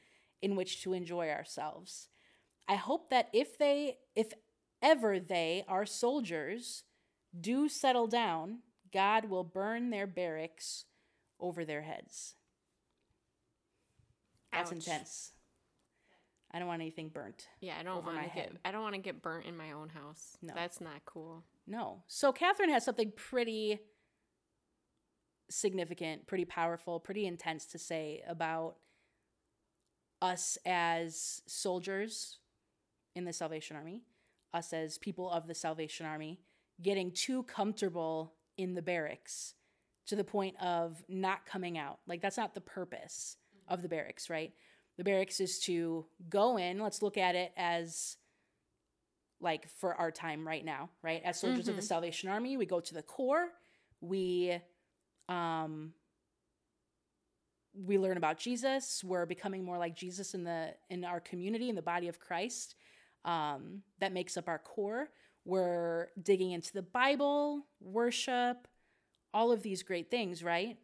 in 0.41 0.55
which 0.55 0.81
to 0.83 0.93
enjoy 0.93 1.29
ourselves. 1.29 2.09
I 2.67 2.75
hope 2.75 3.09
that 3.09 3.29
if 3.33 3.57
they, 3.57 3.97
if 4.15 4.33
ever 4.81 5.19
they, 5.19 5.63
our 5.67 5.85
soldiers, 5.85 6.83
do 7.39 7.69
settle 7.69 8.07
down, 8.07 8.59
God 8.91 9.25
will 9.29 9.43
burn 9.43 9.89
their 9.89 10.07
barracks 10.07 10.85
over 11.39 11.63
their 11.63 11.81
heads. 11.81 12.35
That's 14.51 14.69
Ouch. 14.71 14.75
intense. 14.75 15.31
I 16.53 16.59
don't 16.59 16.67
want 16.67 16.81
anything 16.81 17.09
burnt. 17.09 17.47
Yeah, 17.61 17.75
I 17.79 17.83
don't 17.83 18.05
want 18.05 18.21
to 18.21 18.29
get. 18.35 18.51
I 18.65 18.71
don't 18.71 18.81
want 18.81 18.95
to 18.95 19.01
get 19.01 19.21
burnt 19.21 19.45
in 19.45 19.55
my 19.55 19.71
own 19.71 19.89
house. 19.89 20.37
No. 20.41 20.53
that's 20.53 20.81
not 20.81 21.05
cool. 21.05 21.43
No. 21.65 22.03
So 22.07 22.33
Catherine 22.33 22.69
has 22.69 22.83
something 22.83 23.13
pretty 23.15 23.79
significant, 25.49 26.27
pretty 26.27 26.45
powerful, 26.45 26.99
pretty 26.99 27.25
intense 27.25 27.65
to 27.67 27.79
say 27.79 28.21
about 28.27 28.75
us 30.21 30.57
as 30.65 31.41
soldiers 31.47 32.39
in 33.15 33.25
the 33.25 33.33
Salvation 33.33 33.75
Army, 33.75 34.03
us 34.53 34.73
as 34.73 34.97
people 34.97 35.29
of 35.29 35.47
the 35.47 35.55
Salvation 35.55 36.05
Army, 36.05 36.39
getting 36.81 37.11
too 37.11 37.43
comfortable 37.43 38.33
in 38.57 38.73
the 38.73 38.81
barracks 38.81 39.55
to 40.07 40.15
the 40.15 40.23
point 40.23 40.55
of 40.61 41.03
not 41.07 41.45
coming 41.45 41.77
out. 41.77 41.99
Like, 42.07 42.21
that's 42.21 42.37
not 42.37 42.53
the 42.53 42.61
purpose 42.61 43.37
of 43.67 43.81
the 43.81 43.89
barracks, 43.89 44.29
right? 44.29 44.53
The 44.97 45.03
barracks 45.03 45.39
is 45.39 45.59
to 45.61 46.05
go 46.29 46.57
in, 46.57 46.79
let's 46.79 47.01
look 47.01 47.17
at 47.17 47.35
it 47.35 47.51
as 47.57 48.17
like 49.39 49.67
for 49.67 49.95
our 49.95 50.11
time 50.11 50.47
right 50.47 50.63
now, 50.63 50.89
right? 51.01 51.21
As 51.25 51.39
soldiers 51.39 51.67
of 51.67 51.75
the 51.75 51.81
Salvation 51.81 52.29
Army, 52.29 52.57
we 52.57 52.65
go 52.65 52.79
to 52.79 52.93
the 52.93 53.01
corps, 53.01 53.47
we 54.01 54.59
um 55.29 55.93
we 57.73 57.97
learn 57.97 58.17
about 58.17 58.37
Jesus, 58.37 59.01
we're 59.03 59.25
becoming 59.25 59.63
more 59.63 59.77
like 59.77 59.95
Jesus 59.95 60.33
in 60.33 60.43
the 60.43 60.73
in 60.89 61.03
our 61.03 61.19
community 61.19 61.69
in 61.69 61.75
the 61.75 61.81
body 61.81 62.07
of 62.07 62.19
Christ. 62.19 62.75
Um 63.25 63.81
that 63.99 64.13
makes 64.13 64.37
up 64.37 64.47
our 64.47 64.59
corps. 64.59 65.09
We're 65.45 66.09
digging 66.21 66.51
into 66.51 66.73
the 66.73 66.83
Bible, 66.83 67.65
worship, 67.79 68.67
all 69.33 69.51
of 69.51 69.63
these 69.63 69.81
great 69.81 70.11
things, 70.11 70.43
right? 70.43 70.77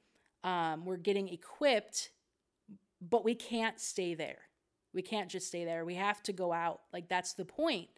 Um 0.43 0.85
we're 0.85 0.97
getting 0.97 1.27
equipped, 1.27 2.11
but 3.01 3.23
we 3.23 3.36
can't 3.36 3.79
stay 3.79 4.13
there. 4.13 4.39
We 4.93 5.01
can't 5.01 5.29
just 5.29 5.47
stay 5.47 5.65
there. 5.65 5.86
We 5.86 5.95
have 5.95 6.23
to 6.23 6.33
go 6.33 6.53
out. 6.53 6.81
Like 6.91 7.10
that's 7.10 7.33
the 7.33 7.45
point. 7.45 7.89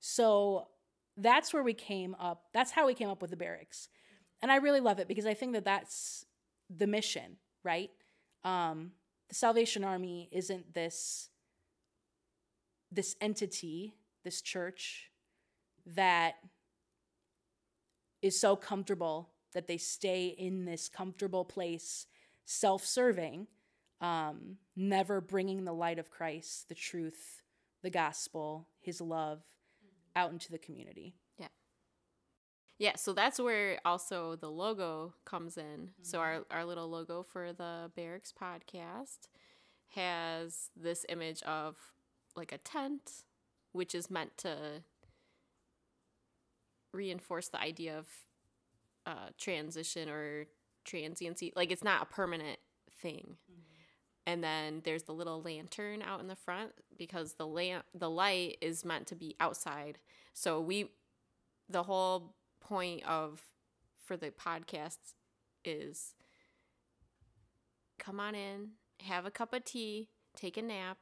So 0.00 0.68
that's 1.16 1.54
where 1.54 1.62
we 1.62 1.74
came 1.74 2.14
up. 2.18 2.44
That's 2.52 2.70
how 2.72 2.86
we 2.86 2.94
came 2.94 3.08
up 3.08 3.22
with 3.22 3.30
the 3.30 3.36
barracks. 3.36 3.88
And 4.42 4.52
I 4.52 4.56
really 4.56 4.80
love 4.80 4.98
it 4.98 5.08
because 5.08 5.26
I 5.26 5.34
think 5.34 5.52
that 5.54 5.64
that's 5.64 6.26
the 6.68 6.86
mission, 6.86 7.36
right? 7.62 7.90
Um, 8.42 8.92
the 9.28 9.34
Salvation 9.34 9.84
Army 9.84 10.28
isn't 10.32 10.74
this 10.74 11.30
this 12.92 13.16
entity, 13.20 13.94
this 14.22 14.40
church 14.40 15.10
that 15.84 16.34
is 18.22 18.40
so 18.40 18.54
comfortable 18.54 19.30
that 19.52 19.66
they 19.66 19.78
stay 19.78 20.26
in 20.26 20.64
this 20.64 20.88
comfortable 20.88 21.44
place, 21.44 22.06
self-serving, 22.44 23.48
um, 24.04 24.56
never 24.76 25.20
bringing 25.20 25.64
the 25.64 25.72
light 25.72 25.98
of 25.98 26.10
Christ, 26.10 26.68
the 26.68 26.74
truth, 26.74 27.40
the 27.82 27.90
gospel, 27.90 28.68
His 28.80 29.00
love 29.00 29.42
out 30.14 30.30
into 30.30 30.52
the 30.52 30.58
community. 30.58 31.14
Yeah, 31.38 31.48
Yeah, 32.78 32.96
so 32.96 33.14
that's 33.14 33.40
where 33.40 33.78
also 33.84 34.36
the 34.36 34.50
logo 34.50 35.14
comes 35.24 35.56
in. 35.56 35.90
So 36.02 36.18
our 36.18 36.44
our 36.50 36.64
little 36.66 36.88
logo 36.88 37.22
for 37.22 37.52
the 37.54 37.90
Barracks 37.96 38.32
podcast 38.32 39.28
has 39.94 40.70
this 40.76 41.06
image 41.08 41.42
of 41.44 41.76
like 42.36 42.52
a 42.52 42.58
tent, 42.58 43.24
which 43.72 43.94
is 43.94 44.10
meant 44.10 44.36
to 44.38 44.82
reinforce 46.92 47.48
the 47.48 47.60
idea 47.60 47.98
of 47.98 48.06
uh, 49.06 49.30
transition 49.38 50.10
or 50.10 50.46
transiency. 50.84 51.54
Like 51.56 51.72
it's 51.72 51.84
not 51.84 52.02
a 52.02 52.06
permanent 52.06 52.58
thing. 53.00 53.36
And 54.26 54.42
then 54.42 54.80
there's 54.84 55.02
the 55.02 55.12
little 55.12 55.42
lantern 55.42 56.00
out 56.02 56.20
in 56.20 56.28
the 56.28 56.36
front 56.36 56.72
because 56.96 57.34
the 57.34 57.46
lamp 57.46 57.84
the 57.94 58.08
light 58.08 58.56
is 58.60 58.84
meant 58.84 59.06
to 59.08 59.14
be 59.14 59.36
outside. 59.38 59.98
So 60.32 60.60
we 60.60 60.90
the 61.68 61.82
whole 61.82 62.34
point 62.60 63.06
of 63.06 63.42
for 64.02 64.16
the 64.16 64.30
podcast 64.30 64.96
is 65.64 66.14
come 67.98 68.18
on 68.18 68.34
in 68.34 68.70
have 69.00 69.26
a 69.26 69.30
cup 69.30 69.52
of 69.52 69.64
tea, 69.64 70.08
take 70.36 70.56
a 70.56 70.62
nap, 70.62 70.98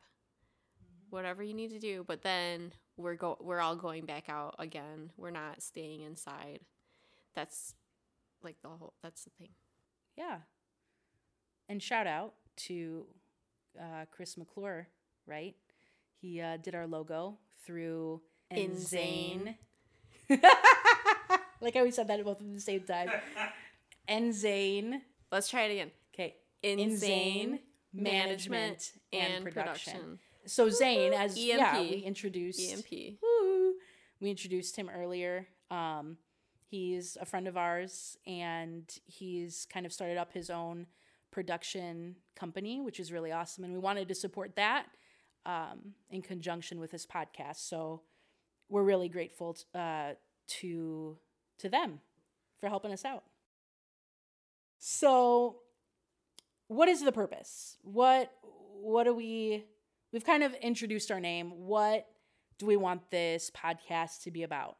whatever 1.11 1.43
you 1.43 1.55
need 1.55 1.71
to 1.71 1.79
do, 1.79 2.05
but 2.07 2.23
then 2.23 2.73
we're 2.97 3.15
go 3.15 3.37
we're 3.41 3.61
all 3.61 3.77
going 3.77 4.05
back 4.05 4.29
out 4.29 4.55
again. 4.59 5.11
We're 5.17 5.31
not 5.31 5.63
staying 5.63 6.03
inside. 6.03 6.61
That's 7.35 7.75
like 8.43 8.57
the 8.63 8.69
whole 8.69 8.95
that's 9.03 9.25
the 9.25 9.31
thing. 9.31 9.51
Yeah. 10.17 10.39
And 11.69 11.83
shout 11.83 12.07
out 12.07 12.35
to 12.57 13.07
uh, 13.79 14.05
Chris 14.11 14.37
McClure, 14.37 14.89
right? 15.27 15.55
He 16.21 16.41
uh, 16.41 16.57
did 16.59 16.75
our 16.75 16.87
logo 16.87 17.39
through 17.65 18.21
Enzane. 18.53 19.57
Like 21.63 21.75
how 21.75 21.85
we 21.85 21.93
said 21.93 22.09
that 22.09 22.23
both 22.25 22.41
at 22.41 22.53
the 22.53 22.61
same 22.61 22.81
time. 22.81 23.09
Enzane. 24.09 25.01
Let's 25.31 25.49
try 25.49 25.63
it 25.63 25.73
again. 25.73 25.91
Okay. 26.13 26.35
Insane 26.63 27.61
management 27.95 28.91
and 29.13 29.45
production. 29.45 30.19
So 30.45 30.69
Zane, 30.69 31.13
as 31.13 31.39
yeah, 31.39 31.81
we 31.81 31.99
introduced 31.99 32.61
EMP. 32.61 33.19
Woo. 33.23 33.75
We 34.21 34.31
introduced 34.31 34.75
him 34.75 34.91
earlier. 34.93 35.47
Um, 35.71 36.17
he's 36.69 37.17
a 37.21 37.25
friend 37.25 37.47
of 37.47 37.57
ours, 37.57 38.17
and 38.27 38.93
he's 39.05 39.67
kind 39.73 39.87
of 39.87 39.93
started 39.93 40.19
up 40.19 40.33
his 40.33 40.51
own 40.51 40.87
production 41.33 42.15
company, 42.37 42.81
which 42.81 43.01
is 43.01 43.11
really 43.11 43.33
awesome. 43.33 43.65
And 43.65 43.73
we 43.73 43.81
wanted 43.81 44.07
to 44.09 44.15
support 44.15 44.55
that 44.55 44.87
um, 45.45 45.95
in 46.11 46.23
conjunction 46.23 46.79
with 46.79 46.93
this 46.93 47.05
podcast. 47.05 47.69
So 47.69 48.03
we're 48.69 48.85
really 48.85 49.09
grateful 49.09 49.55
t- 49.55 49.65
uh, 49.75 50.13
to 50.61 51.19
to 51.59 51.69
them 51.69 52.01
for 52.61 52.69
helping 52.69 52.93
us 52.93 53.05
out. 53.05 53.25
So, 54.79 55.57
what 56.69 56.89
is 56.89 57.03
the 57.03 57.13
purpose? 57.13 57.77
What 57.83 58.33
what 58.81 59.05
do 59.05 59.15
we? 59.15 59.65
We've 60.13 60.25
kind 60.25 60.43
of 60.43 60.55
introduced 60.55 61.11
our 61.11 61.21
name. 61.21 61.53
What 61.67 62.07
do 62.59 62.67
we 62.67 62.77
want 62.77 63.11
this 63.11 63.51
podcast 63.51 64.23
to 64.23 64.31
be 64.31 64.43
about? 64.43 64.77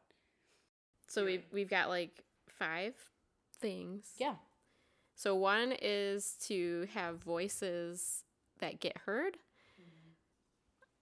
So 1.07 1.25
we've 1.25 1.45
we've 1.51 1.69
got 1.69 1.89
like 1.89 2.23
five 2.47 2.93
things. 3.59 4.07
Yeah. 4.17 4.35
So 5.15 5.35
one 5.35 5.73
is 5.81 6.35
to 6.47 6.87
have 6.93 7.23
voices 7.23 8.23
that 8.59 8.79
get 8.79 8.97
heard. 9.05 9.37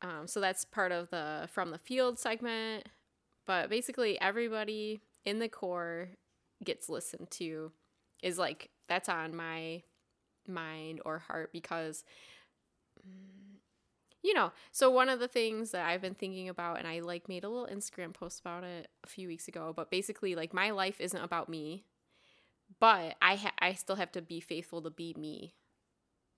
Um, 0.01 0.27
so 0.27 0.39
that's 0.39 0.65
part 0.65 0.91
of 0.91 1.09
the 1.09 1.47
from 1.51 1.71
the 1.71 1.77
field 1.77 2.19
segment. 2.19 2.89
But 3.45 3.69
basically, 3.69 4.19
everybody 4.19 5.01
in 5.25 5.39
the 5.39 5.49
corps 5.49 6.09
gets 6.63 6.89
listened 6.89 7.29
to. 7.31 7.71
Is 8.23 8.37
like 8.37 8.69
that's 8.87 9.09
on 9.09 9.35
my 9.35 9.83
mind 10.47 11.01
or 11.05 11.19
heart 11.19 11.51
because 11.51 12.03
mm, 13.07 13.57
you 14.23 14.33
know 14.33 14.51
so 14.71 14.89
one 14.89 15.09
of 15.09 15.19
the 15.19 15.27
things 15.27 15.71
that 15.71 15.85
i've 15.85 16.01
been 16.01 16.15
thinking 16.15 16.49
about 16.49 16.77
and 16.77 16.87
i 16.87 16.99
like 16.99 17.29
made 17.29 17.43
a 17.43 17.49
little 17.49 17.67
instagram 17.73 18.13
post 18.13 18.39
about 18.39 18.63
it 18.63 18.89
a 19.03 19.07
few 19.07 19.27
weeks 19.27 19.47
ago 19.47 19.73
but 19.75 19.91
basically 19.91 20.35
like 20.35 20.53
my 20.53 20.71
life 20.71 20.99
isn't 20.99 21.21
about 21.21 21.47
me 21.47 21.85
but 22.81 23.15
i 23.21 23.35
ha- 23.35 23.53
i 23.59 23.73
still 23.73 23.95
have 23.95 24.11
to 24.11 24.21
be 24.21 24.41
faithful 24.41 24.81
to 24.81 24.89
be 24.89 25.15
me 25.17 25.53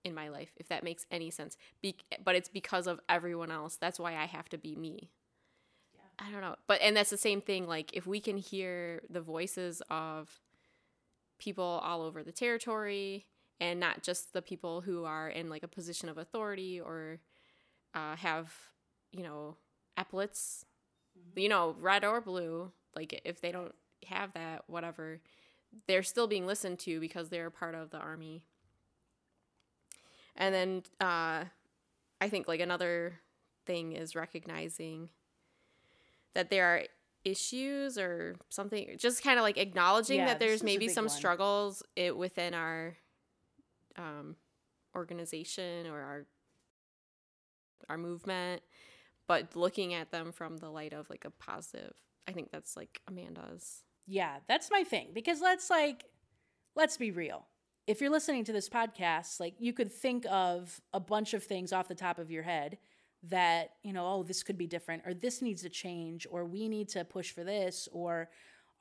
in 0.04 0.14
my 0.14 0.30
life 0.30 0.52
if 0.58 0.68
that 0.68 0.84
makes 0.84 1.06
any 1.12 1.30
sense. 1.30 1.58
Be- 1.82 1.96
but 2.24 2.36
it's 2.36 2.50
because 2.50 2.88
of 2.88 3.00
everyone 3.08 3.52
else. 3.52 3.78
That's 3.78 4.00
why 4.00 4.16
i 4.16 4.26
have 4.26 4.50
to 4.50 4.58
be 4.58 4.76
me. 4.76 5.10
Yeah. 5.94 6.28
i 6.28 6.32
don't 6.32 6.42
know. 6.42 6.56
But 6.68 6.82
and 6.82 6.96
that's 6.96 7.10
the 7.10 7.18
same 7.18 7.42
thing 7.42 7.68
like 7.68 7.92
if 7.94 8.06
we 8.06 8.20
can 8.20 8.38
hear 8.38 9.02
the 9.10 9.22
voices 9.22 9.82
of 9.90 10.42
people 11.40 11.82
all 11.84 12.02
over 12.02 12.24
the 12.24 12.32
territory 12.32 13.26
and 13.60 13.80
not 13.80 14.04
just 14.04 14.34
the 14.34 14.42
people 14.42 14.82
who 14.82 15.06
are 15.06 15.30
in 15.30 15.50
like 15.50 15.64
a 15.64 15.68
position 15.68 16.10
of 16.10 16.18
authority 16.18 16.80
or 16.80 17.20
uh, 17.94 18.16
have 18.16 18.54
you 19.12 19.24
know 19.24 19.56
epaulets 19.98 20.66
you 21.36 21.50
know 21.50 21.76
red 21.80 22.04
or 22.04 22.20
blue 22.22 22.72
like 22.96 23.22
if 23.26 23.42
they 23.42 23.52
don't 23.52 23.76
have 24.08 24.34
that 24.34 24.64
whatever 24.68 25.22
they're 25.88 26.04
still 26.04 26.28
being 26.28 26.46
listened 26.46 26.80
to 26.80 27.00
because 27.00 27.30
they're 27.30 27.50
part 27.50 27.76
of 27.76 27.90
the 27.90 27.98
army 27.98 28.44
and 30.36 30.54
then 30.54 30.84
uh, 31.02 31.44
i 32.22 32.30
think 32.30 32.48
like 32.48 32.60
another 32.60 33.20
thing 33.66 33.94
is 33.94 34.16
recognizing 34.16 35.10
that 36.34 36.50
there 36.50 36.66
are 36.66 36.84
issues 37.24 37.98
or 37.98 38.36
something 38.50 38.96
just 38.98 39.24
kind 39.24 39.40
of 39.40 39.44
like 39.44 39.58
acknowledging 39.58 40.18
Yeah, 40.18 40.26
that 40.28 40.40
there's 40.40 40.62
maybe 40.64 40.90
some 40.90 41.06
one. 41.06 41.10
struggles 41.10 41.82
it, 41.96 42.18
within 42.18 42.54
our 42.54 42.98
um, 43.98 44.36
organization 44.96 45.88
or 45.88 46.02
our 46.02 46.26
our 47.90 47.98
movement 47.98 48.62
but 49.28 49.56
looking 49.56 49.94
at 49.94 50.12
them 50.12 50.32
from 50.34 50.58
the 50.58 50.70
light 50.70 50.92
of 50.94 51.10
like 51.10 51.24
a 51.26 51.30
positive 51.30 51.94
i 52.28 52.32
think 52.32 52.52
that's 52.52 52.76
like 52.76 53.00
amanda's 53.08 53.84
Yeah, 54.06 54.38
that's 54.48 54.70
my 54.70 54.84
thing 54.84 55.10
because 55.14 55.42
let's 55.42 55.70
like 55.70 56.06
let's 56.76 56.98
be 56.98 57.12
real. 57.12 57.46
If 57.88 58.02
you're 58.02 58.12
listening 58.12 58.46
to 58.46 58.54
this 58.54 58.70
podcast, 58.70 59.40
like 59.40 59.56
you 59.60 59.74
could 59.74 59.92
think 59.92 60.26
of 60.32 60.82
a 60.94 61.00
bunch 61.00 61.34
of 61.34 61.44
things 61.44 61.74
off 61.74 61.88
the 61.88 61.96
top 61.96 62.20
of 62.20 62.32
your 62.32 62.44
head 62.44 62.78
that, 63.24 63.72
you 63.84 63.94
know, 63.94 64.06
oh, 64.08 64.24
this 64.24 64.44
could 64.44 64.58
be 64.58 64.68
different 64.68 65.04
or 65.06 65.14
this 65.14 65.42
needs 65.42 65.64
to 65.64 65.70
change 65.70 66.28
or 66.32 66.46
we 66.46 66.70
need 66.70 66.90
to 66.90 67.06
push 67.06 67.32
for 67.32 67.44
this 67.44 67.90
or 67.92 68.30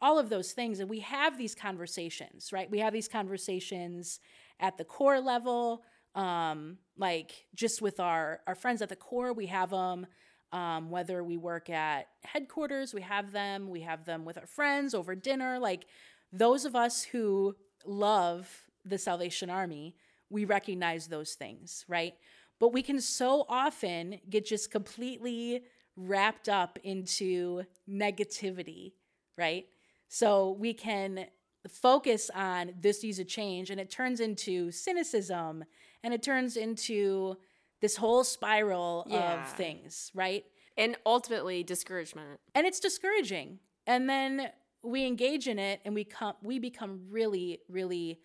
all 0.00 0.18
of 0.18 0.28
those 0.30 0.52
things 0.52 0.80
and 0.80 0.90
we 0.90 1.00
have 1.00 1.38
these 1.38 1.54
conversations, 1.54 2.52
right? 2.52 2.70
We 2.70 2.80
have 2.80 2.92
these 2.92 3.08
conversations 3.08 4.20
at 4.60 4.78
the 4.78 4.84
corps 4.84 5.20
level 5.20 5.82
um 6.14 6.76
like 6.98 7.46
just 7.54 7.80
with 7.82 7.98
our 7.98 8.40
our 8.46 8.54
friends 8.54 8.82
at 8.82 8.88
the 8.90 8.96
corps, 8.96 9.32
we 9.32 9.46
have 9.46 9.70
them 9.70 10.06
um, 10.52 10.90
whether 10.90 11.24
we 11.24 11.36
work 11.36 11.70
at 11.70 12.08
headquarters, 12.24 12.92
we 12.92 13.02
have 13.02 13.32
them, 13.32 13.68
we 13.68 13.80
have 13.80 14.04
them 14.04 14.24
with 14.24 14.36
our 14.38 14.46
friends 14.46 14.94
over 14.94 15.14
dinner. 15.14 15.58
Like 15.58 15.86
those 16.32 16.64
of 16.64 16.76
us 16.76 17.02
who 17.02 17.56
love 17.86 18.48
the 18.84 18.98
Salvation 18.98 19.50
Army, 19.50 19.96
we 20.28 20.44
recognize 20.44 21.08
those 21.08 21.34
things, 21.34 21.84
right? 21.88 22.14
But 22.58 22.72
we 22.72 22.82
can 22.82 23.00
so 23.00 23.44
often 23.48 24.20
get 24.28 24.46
just 24.46 24.70
completely 24.70 25.62
wrapped 25.96 26.48
up 26.48 26.78
into 26.84 27.62
negativity, 27.88 28.92
right? 29.36 29.66
So 30.08 30.56
we 30.58 30.74
can 30.74 31.26
focus 31.68 32.30
on 32.34 32.72
this 32.80 33.02
needs 33.02 33.18
a 33.18 33.24
change 33.24 33.70
and 33.70 33.80
it 33.80 33.90
turns 33.90 34.20
into 34.20 34.70
cynicism 34.70 35.64
and 36.02 36.12
it 36.12 36.22
turns 36.22 36.56
into 36.56 37.36
this 37.82 37.96
whole 37.96 38.24
spiral 38.24 39.06
Yeah. 39.08 39.34
of 39.34 39.56
things, 39.56 40.10
right? 40.14 40.44
and 40.78 40.96
ultimately 41.04 41.62
discouragement 41.62 42.40
And 42.54 42.66
it's 42.66 42.80
discouraging. 42.80 43.58
And 43.86 44.08
then 44.08 44.50
we 44.82 45.04
engage 45.06 45.46
in 45.48 45.58
it 45.58 45.80
and 45.84 45.94
we 45.94 46.04
come 46.04 46.34
we 46.42 46.58
become 46.58 47.08
really 47.10 47.60
really 47.68 48.20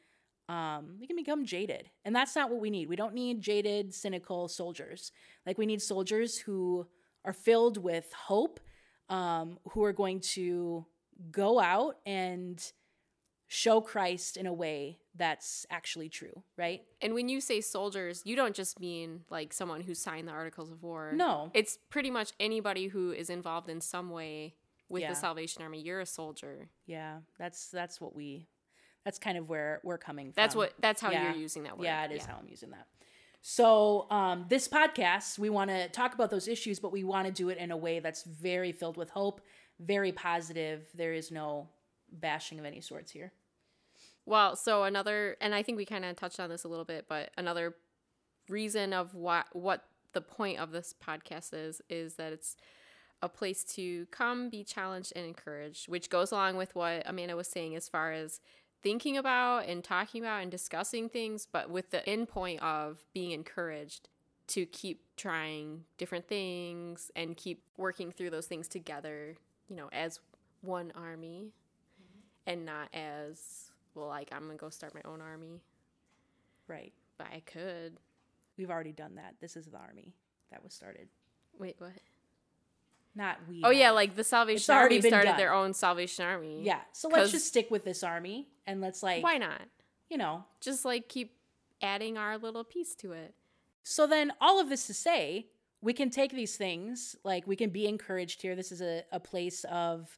um 0.47 0.95
we 0.99 1.07
can 1.07 1.17
become 1.17 1.43
jaded. 1.45 1.89
And 2.05 2.15
that's 2.15 2.35
not 2.37 2.49
what 2.49 2.61
we 2.61 2.69
need. 2.69 2.87
We 2.87 2.95
don't 2.95 3.13
need 3.13 3.41
jaded, 3.41 3.93
cynical 3.93 4.47
soldiers. 4.47 5.11
Like 5.45 5.57
we 5.57 5.65
need 5.65 5.81
soldiers 5.81 6.37
who 6.37 6.87
are 7.25 7.33
filled 7.33 7.77
with 7.77 8.13
hope, 8.13 8.61
um 9.09 9.59
who 9.71 9.83
are 9.83 9.93
going 9.93 10.21
to 10.37 10.85
go 11.31 11.59
out 11.59 11.97
and 12.05 12.57
show 13.47 13.79
Christ 13.81 14.35
in 14.37 14.45
a 14.45 14.53
way 14.53 14.99
that's 15.15 15.65
actually 15.69 16.09
true, 16.09 16.43
right? 16.57 16.81
and 17.01 17.13
when 17.13 17.29
you 17.29 17.39
say 17.41 17.61
soldiers 17.61 18.21
you 18.25 18.35
don't 18.35 18.55
just 18.55 18.79
mean 18.79 19.21
like 19.29 19.53
someone 19.53 19.81
who 19.81 19.93
signed 19.93 20.27
the 20.27 20.31
articles 20.31 20.69
of 20.71 20.83
war 20.83 21.11
No. 21.15 21.49
it's 21.53 21.77
pretty 21.89 22.11
much 22.11 22.31
anybody 22.39 22.87
who 22.87 23.11
is 23.11 23.29
involved 23.29 23.69
in 23.69 23.79
some 23.81 24.09
way 24.09 24.55
with 24.89 25.01
Yeah. 25.03 25.09
the 25.09 25.15
salvation 25.15 25.61
army 25.63 25.79
you're 25.81 25.99
a 26.01 26.05
soldier 26.05 26.69
Yeah, 26.85 27.19
that's 27.37 27.69
that's 27.69 27.99
what 28.01 28.15
we 28.15 28.47
that's 29.05 29.19
kind 29.19 29.37
of 29.37 29.47
where 29.49 29.79
we're 29.83 29.97
coming 29.97 30.27
from. 30.27 30.33
that's 30.35 30.55
what 30.55 30.73
that's 30.79 30.99
how 31.01 31.11
Yeah. 31.11 31.31
you're 31.31 31.41
using 31.41 31.63
that 31.63 31.77
word 31.77 31.85
Yeah, 31.85 32.03
it 32.05 32.11
is 32.11 32.25
how 32.25 32.35
I'm 32.37 32.49
using 32.49 32.71
that. 32.71 32.87
So, 33.41 34.07
um, 34.11 34.45
this 34.49 34.67
podcast, 34.67 35.39
we 35.39 35.49
want 35.49 35.69
to 35.69 35.87
talk 35.89 36.13
about 36.13 36.29
those 36.29 36.47
issues, 36.49 36.79
but 36.81 36.91
we 36.91 37.03
want 37.05 37.27
to 37.27 37.31
do 37.31 37.47
it 37.49 37.57
in 37.57 37.71
a 37.71 37.77
way 37.77 37.99
that's 37.99 38.23
very 38.23 38.71
filled 38.73 38.97
with 38.97 39.09
hope, 39.09 39.39
very 39.79 40.11
positive. 40.11 40.87
There 40.93 41.13
is 41.13 41.31
no 41.31 41.69
bashing 42.11 42.59
of 42.59 42.65
any 42.65 42.81
sorts 42.81 43.11
here. 43.11 43.31
Well, 44.25 44.55
so 44.55 44.83
another, 44.83 45.37
and 45.39 45.55
I 45.55 45.63
think 45.63 45.77
we 45.77 45.85
kind 45.85 46.03
of 46.03 46.15
touched 46.15 46.39
on 46.39 46.49
this 46.49 46.63
a 46.63 46.67
little 46.67 46.85
bit, 46.85 47.05
but 47.07 47.31
another 47.37 47.75
reason 48.49 48.93
of 48.93 49.13
what 49.13 49.47
what 49.53 49.85
the 50.13 50.21
point 50.21 50.59
of 50.59 50.71
this 50.71 50.93
podcast 51.05 51.49
is 51.53 51.81
is 51.89 52.15
that 52.15 52.33
it's 52.33 52.55
a 53.21 53.29
place 53.29 53.63
to 53.63 54.05
come, 54.07 54.49
be 54.49 54.63
challenged, 54.63 55.13
and 55.15 55.25
encouraged, 55.25 55.87
which 55.87 56.09
goes 56.09 56.31
along 56.31 56.57
with 56.57 56.75
what 56.75 57.03
Amanda 57.05 57.35
was 57.35 57.47
saying 57.47 57.75
as 57.75 57.89
far 57.89 58.11
as 58.11 58.39
thinking 58.83 59.17
about 59.17 59.65
and 59.65 59.83
talking 59.83 60.21
about 60.21 60.41
and 60.41 60.51
discussing 60.51 61.09
things, 61.09 61.47
but 61.51 61.69
with 61.69 61.89
the 61.89 62.07
end 62.07 62.27
point 62.29 62.61
of 62.61 63.05
being 63.13 63.31
encouraged 63.31 64.09
to 64.47 64.65
keep 64.65 65.01
trying 65.17 65.83
different 65.97 66.27
things 66.27 67.11
and 67.15 67.35
keep 67.35 67.63
working 67.75 68.11
through 68.11 68.29
those 68.29 68.45
things 68.45 68.67
together, 68.67 69.35
you 69.67 69.75
know, 69.75 69.89
as 69.91 70.19
one 70.61 70.91
army 70.95 71.51
and 72.47 72.65
not 72.65 72.89
as 72.93 73.69
well 73.93 74.07
like 74.07 74.29
i'm 74.31 74.41
gonna 74.47 74.55
go 74.55 74.69
start 74.69 74.95
my 74.95 75.01
own 75.05 75.21
army 75.21 75.61
Right. 76.67 76.93
but 77.19 77.27
i 77.31 77.41
could 77.45 77.97
we've 78.57 78.71
already 78.71 78.91
done 78.91 79.15
that. 79.15 79.35
This 79.39 79.55
is 79.55 79.67
the 79.67 79.77
army 79.77 80.15
that 80.51 80.63
was 80.63 80.73
started. 80.73 81.07
Wait, 81.59 81.75
what? 81.77 81.91
Not 83.15 83.37
we. 83.47 83.61
Oh 83.63 83.69
yeah, 83.69 83.91
like 83.91 84.15
the 84.15 84.23
Salvation 84.23 84.73
Army 84.75 84.99
started 85.01 85.27
done. 85.29 85.37
their 85.37 85.53
own 85.53 85.73
Salvation 85.73 86.25
Army. 86.25 86.61
yeah. 86.63 86.79
So 86.91 87.07
let's 87.07 87.31
just 87.31 87.47
stick 87.47 87.69
with 87.71 87.83
this 87.83 88.03
army 88.03 88.47
and 88.65 88.81
let's 88.81 89.01
like 89.03 89.23
Why 89.23 89.37
not? 89.37 89.61
you 90.09 90.17
know. 90.17 90.43
Just 90.59 90.85
like 90.85 91.07
keep 91.07 91.35
adding 91.81 92.17
our 92.17 92.37
little 92.37 92.63
piece 92.63 92.95
to 92.95 93.11
it. 93.11 93.33
So 93.83 94.07
then 94.07 94.33
all 94.41 94.59
of 94.59 94.69
this 94.69 94.87
to 94.87 94.93
say, 94.93 95.47
we 95.81 95.93
can 95.93 96.09
take 96.09 96.31
these 96.31 96.57
things, 96.57 97.15
like 97.23 97.45
we 97.47 97.55
can 97.55 97.69
be 97.69 97.87
encouraged 97.87 98.41
here. 98.41 98.55
This 98.55 98.71
is 98.71 98.81
a, 98.81 99.03
a 99.11 99.19
place 99.19 99.63
of 99.65 100.17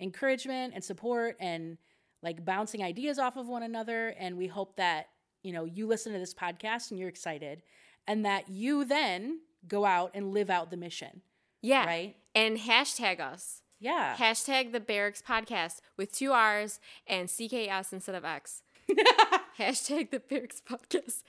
encouragement 0.00 0.74
and 0.74 0.82
support 0.82 1.36
and 1.40 1.78
like 2.22 2.44
bouncing 2.44 2.82
ideas 2.82 3.18
off 3.18 3.36
of 3.36 3.46
one 3.48 3.62
another. 3.62 4.14
And 4.18 4.36
we 4.36 4.46
hope 4.46 4.76
that, 4.76 5.08
you 5.42 5.52
know, 5.52 5.64
you 5.64 5.86
listen 5.86 6.12
to 6.12 6.18
this 6.18 6.34
podcast 6.34 6.90
and 6.90 6.98
you're 6.98 7.08
excited 7.08 7.62
and 8.06 8.24
that 8.24 8.48
you 8.48 8.84
then 8.84 9.40
go 9.66 9.84
out 9.84 10.12
and 10.14 10.32
live 10.32 10.50
out 10.50 10.70
the 10.70 10.76
mission. 10.76 11.22
Yeah. 11.62 11.84
Right? 11.84 12.16
And 12.34 12.58
hashtag 12.58 13.20
us. 13.20 13.62
Yeah. 13.80 14.16
Hashtag 14.16 14.72
the 14.72 14.80
Barracks 14.80 15.22
Podcast 15.22 15.80
with 15.96 16.12
two 16.12 16.32
R's 16.32 16.80
and 17.06 17.28
CKS 17.28 17.92
instead 17.92 18.14
of 18.14 18.24
X. 18.24 18.62
Hashtag 19.58 20.10
the 20.10 20.20
Barracks 20.20 20.62
Podcast. 20.68 21.22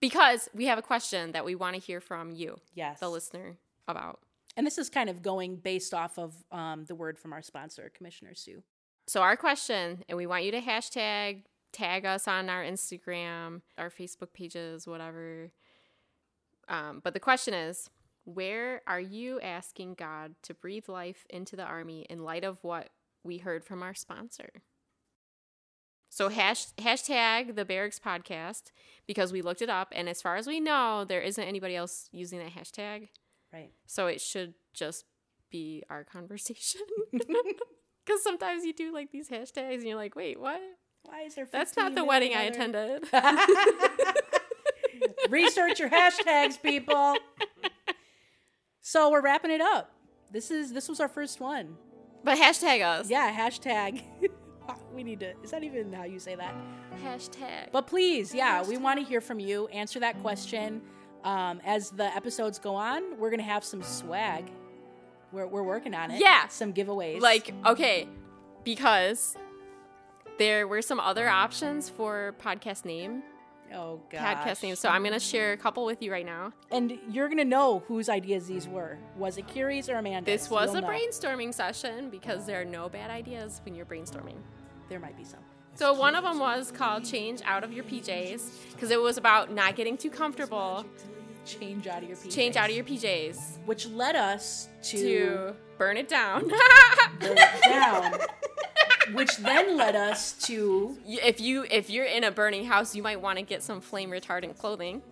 Because 0.00 0.48
we 0.52 0.66
have 0.66 0.78
a 0.78 0.82
question 0.82 1.30
that 1.32 1.44
we 1.44 1.54
want 1.54 1.74
to 1.74 1.80
hear 1.80 2.00
from 2.00 2.32
you, 2.32 2.58
yes. 2.74 2.98
the 2.98 3.08
listener, 3.08 3.56
about. 3.86 4.18
And 4.56 4.66
this 4.66 4.78
is 4.78 4.90
kind 4.90 5.08
of 5.08 5.22
going 5.22 5.56
based 5.56 5.94
off 5.94 6.18
of 6.18 6.34
um, 6.52 6.84
the 6.84 6.94
word 6.94 7.18
from 7.18 7.32
our 7.32 7.42
sponsor, 7.42 7.90
Commissioner 7.94 8.34
Sue. 8.34 8.62
So 9.06 9.22
our 9.22 9.36
question, 9.36 10.04
and 10.08 10.16
we 10.16 10.26
want 10.26 10.44
you 10.44 10.52
to 10.52 10.60
hashtag 10.60 11.44
tag 11.72 12.04
us 12.04 12.28
on 12.28 12.48
our 12.48 12.62
Instagram, 12.62 13.62
our 13.78 13.90
Facebook 13.90 14.32
pages, 14.34 14.86
whatever. 14.86 15.50
Um, 16.68 17.00
but 17.02 17.14
the 17.14 17.20
question 17.20 17.54
is, 17.54 17.88
where 18.24 18.82
are 18.86 19.00
you 19.00 19.40
asking 19.40 19.94
God 19.94 20.34
to 20.42 20.54
breathe 20.54 20.88
life 20.88 21.26
into 21.28 21.56
the 21.56 21.64
army 21.64 22.06
in 22.08 22.22
light 22.22 22.44
of 22.44 22.62
what 22.62 22.90
we 23.24 23.38
heard 23.38 23.64
from 23.64 23.82
our 23.82 23.94
sponsor? 23.94 24.50
So 26.08 26.28
hash, 26.28 26.66
hashtag 26.78 27.56
the 27.56 27.64
Barracks 27.64 27.98
podcast 27.98 28.64
because 29.06 29.32
we 29.32 29.40
looked 29.40 29.62
it 29.62 29.70
up, 29.70 29.88
and 29.92 30.08
as 30.10 30.20
far 30.20 30.36
as 30.36 30.46
we 30.46 30.60
know, 30.60 31.06
there 31.06 31.22
isn't 31.22 31.42
anybody 31.42 31.74
else 31.74 32.08
using 32.12 32.38
that 32.38 32.52
hashtag. 32.52 33.08
Right. 33.52 33.72
So 33.86 34.06
it 34.06 34.20
should 34.20 34.54
just 34.72 35.04
be 35.50 35.82
our 35.90 36.04
conversation. 36.04 36.80
Because 38.04 38.20
sometimes 38.24 38.64
you 38.64 38.72
do 38.72 38.92
like 38.92 39.12
these 39.12 39.28
hashtags 39.28 39.74
and 39.74 39.84
you're 39.84 39.94
like, 39.94 40.16
wait, 40.16 40.40
what? 40.40 40.60
Why 41.04 41.22
is 41.22 41.36
there 41.36 41.46
That's 41.48 41.76
not 41.76 41.94
the 41.94 42.04
wedding 42.04 42.34
I 42.34 42.42
attended. 42.42 43.04
Research 45.30 45.78
your 45.78 45.88
hashtags, 45.88 46.60
people. 46.60 47.14
So 48.80 49.08
we're 49.10 49.22
wrapping 49.22 49.52
it 49.52 49.60
up. 49.60 49.92
This 50.32 50.50
is 50.50 50.72
this 50.72 50.88
was 50.88 50.98
our 50.98 51.08
first 51.08 51.38
one. 51.40 51.76
but 52.24 52.36
hashtag 52.38 52.82
us. 52.84 53.08
Yeah, 53.08 53.32
hashtag. 53.32 54.02
we 54.92 55.04
need 55.04 55.20
to. 55.20 55.34
Is 55.42 55.52
that 55.52 55.62
even 55.62 55.92
how 55.92 56.02
you 56.04 56.18
say 56.18 56.34
that? 56.34 56.54
Hashtag. 57.04 57.70
But 57.70 57.86
please, 57.86 58.34
yeah, 58.34 58.64
we 58.64 58.78
want 58.78 58.98
to 58.98 59.04
hear 59.06 59.20
from 59.20 59.38
you. 59.38 59.68
Answer 59.68 60.00
that 60.00 60.20
question. 60.22 60.82
Um, 61.24 61.60
as 61.64 61.90
the 61.90 62.04
episodes 62.16 62.58
go 62.58 62.74
on, 62.74 63.18
we're 63.18 63.30
gonna 63.30 63.42
have 63.42 63.64
some 63.64 63.82
swag. 63.82 64.50
We're 65.32 65.46
we're 65.46 65.62
working 65.62 65.94
on 65.94 66.10
it. 66.10 66.20
Yeah. 66.20 66.48
some 66.48 66.72
giveaways. 66.72 67.20
like, 67.20 67.54
okay, 67.64 68.08
because 68.64 69.36
there 70.38 70.66
were 70.66 70.82
some 70.82 71.00
other 71.00 71.28
options 71.28 71.88
for 71.88 72.34
podcast 72.42 72.84
name, 72.84 73.22
oh 73.72 74.00
god, 74.10 74.36
podcast 74.38 74.62
names. 74.62 74.78
So 74.78 74.88
I'm 74.88 75.02
going 75.02 75.12
to 75.14 75.20
share 75.20 75.52
a 75.52 75.56
couple 75.56 75.84
with 75.84 76.02
you 76.02 76.10
right 76.10 76.26
now. 76.26 76.52
And 76.70 76.98
you're 77.08 77.28
gonna 77.28 77.44
know 77.44 77.82
whose 77.86 78.08
ideas 78.08 78.46
these 78.46 78.66
were. 78.68 78.98
Was 79.16 79.38
it 79.38 79.46
Kiri's 79.46 79.88
or 79.88 79.96
Amanda's? 79.96 80.42
This 80.42 80.50
was 80.50 80.68
You'll 80.74 80.78
a 80.78 80.80
know. 80.82 80.88
brainstorming 80.88 81.54
session 81.54 82.10
because 82.10 82.44
there 82.46 82.60
are 82.60 82.64
no 82.64 82.88
bad 82.88 83.10
ideas 83.10 83.60
when 83.64 83.74
you're 83.74 83.86
brainstorming. 83.86 84.36
There 84.88 84.98
might 85.00 85.16
be 85.16 85.24
some. 85.24 85.40
So 85.74 85.92
one 85.94 86.14
of 86.14 86.22
them 86.24 86.38
was 86.38 86.70
called 86.70 87.04
"Change 87.04 87.40
Out 87.44 87.64
of 87.64 87.72
Your 87.72 87.84
PJs" 87.84 88.72
because 88.72 88.90
it 88.90 89.00
was 89.00 89.16
about 89.16 89.50
not 89.52 89.74
getting 89.76 89.96
too 89.96 90.10
comfortable. 90.10 90.84
Change 91.44 91.86
out 91.88 92.02
of 92.02 92.08
your 92.08 92.16
PJs. 92.16 92.34
Change 92.34 92.56
out 92.56 92.70
of 92.70 92.76
your 92.76 92.84
PJs 92.84 93.58
Which 93.66 93.86
led 93.88 94.14
us 94.14 94.68
to, 94.84 94.96
to 94.96 95.54
burn 95.76 95.96
it 95.96 96.08
down. 96.08 96.46
burn 96.46 97.36
it 97.36 97.62
down. 97.64 98.12
which 99.14 99.36
then 99.38 99.76
led 99.76 99.96
us 99.96 100.34
to 100.46 100.96
if 101.04 101.40
you 101.40 101.66
if 101.68 101.90
you're 101.90 102.04
in 102.04 102.22
a 102.22 102.30
burning 102.30 102.64
house, 102.64 102.94
you 102.94 103.02
might 103.02 103.20
want 103.20 103.38
to 103.38 103.44
get 103.44 103.62
some 103.62 103.80
flame 103.80 104.10
retardant 104.10 104.56
clothing. 104.58 105.02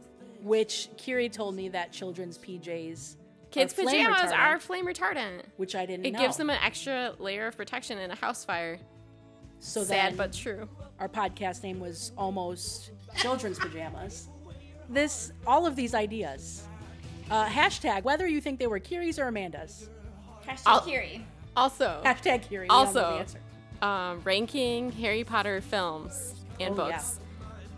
which 0.43 0.89
Kiri 0.97 1.29
told 1.29 1.57
me 1.57 1.69
that 1.71 1.91
children's 1.91 2.39
PJs, 2.39 3.17
Kids' 3.51 3.73
flame 3.73 4.07
pajamas 4.07 4.31
retardant, 4.31 4.39
are 4.39 4.61
flame 4.61 4.87
retardant. 4.87 5.43
which 5.57 5.75
I 5.75 5.85
didn't 5.85 6.03
know. 6.03 6.09
It 6.11 6.13
know. 6.13 6.21
gives 6.21 6.37
them 6.37 6.51
an 6.51 6.59
extra 6.63 7.15
layer 7.19 7.49
of 7.49 7.57
protection 7.57 7.99
in 7.99 8.13
a 8.13 8.15
house 8.17 8.45
fire. 8.45 8.79
So 9.61 9.85
Sad 9.85 10.17
but 10.17 10.33
true. 10.33 10.69
our 10.99 11.09
podcast 11.09 11.63
name 11.63 11.79
was 11.81 12.13
almost 12.17 12.91
children's 13.17 13.59
pajamas. 13.59 14.29
This, 14.93 15.31
all 15.47 15.67
of 15.67 15.77
these 15.77 15.95
ideas. 15.95 16.65
Uh, 17.31 17.47
hashtag 17.47 18.03
whether 18.03 18.27
you 18.27 18.41
think 18.41 18.59
they 18.59 18.67
were 18.67 18.81
Kiri's 18.81 19.21
or 19.21 19.29
Amanda's. 19.29 19.89
Hashtag 20.45 20.63
I'll- 20.67 20.81
Kiri. 20.81 21.25
Also, 21.57 22.01
Hashtag 22.05 22.43
Kiri. 22.49 22.65
we 22.65 22.69
Also- 22.71 23.25
um, 23.83 24.21
ranking 24.25 24.91
Harry 24.93 25.23
Potter 25.23 25.61
films 25.61 26.35
and 26.59 26.77
Oh, 26.77 26.89
yeah. 26.89 26.97
books, 26.97 27.21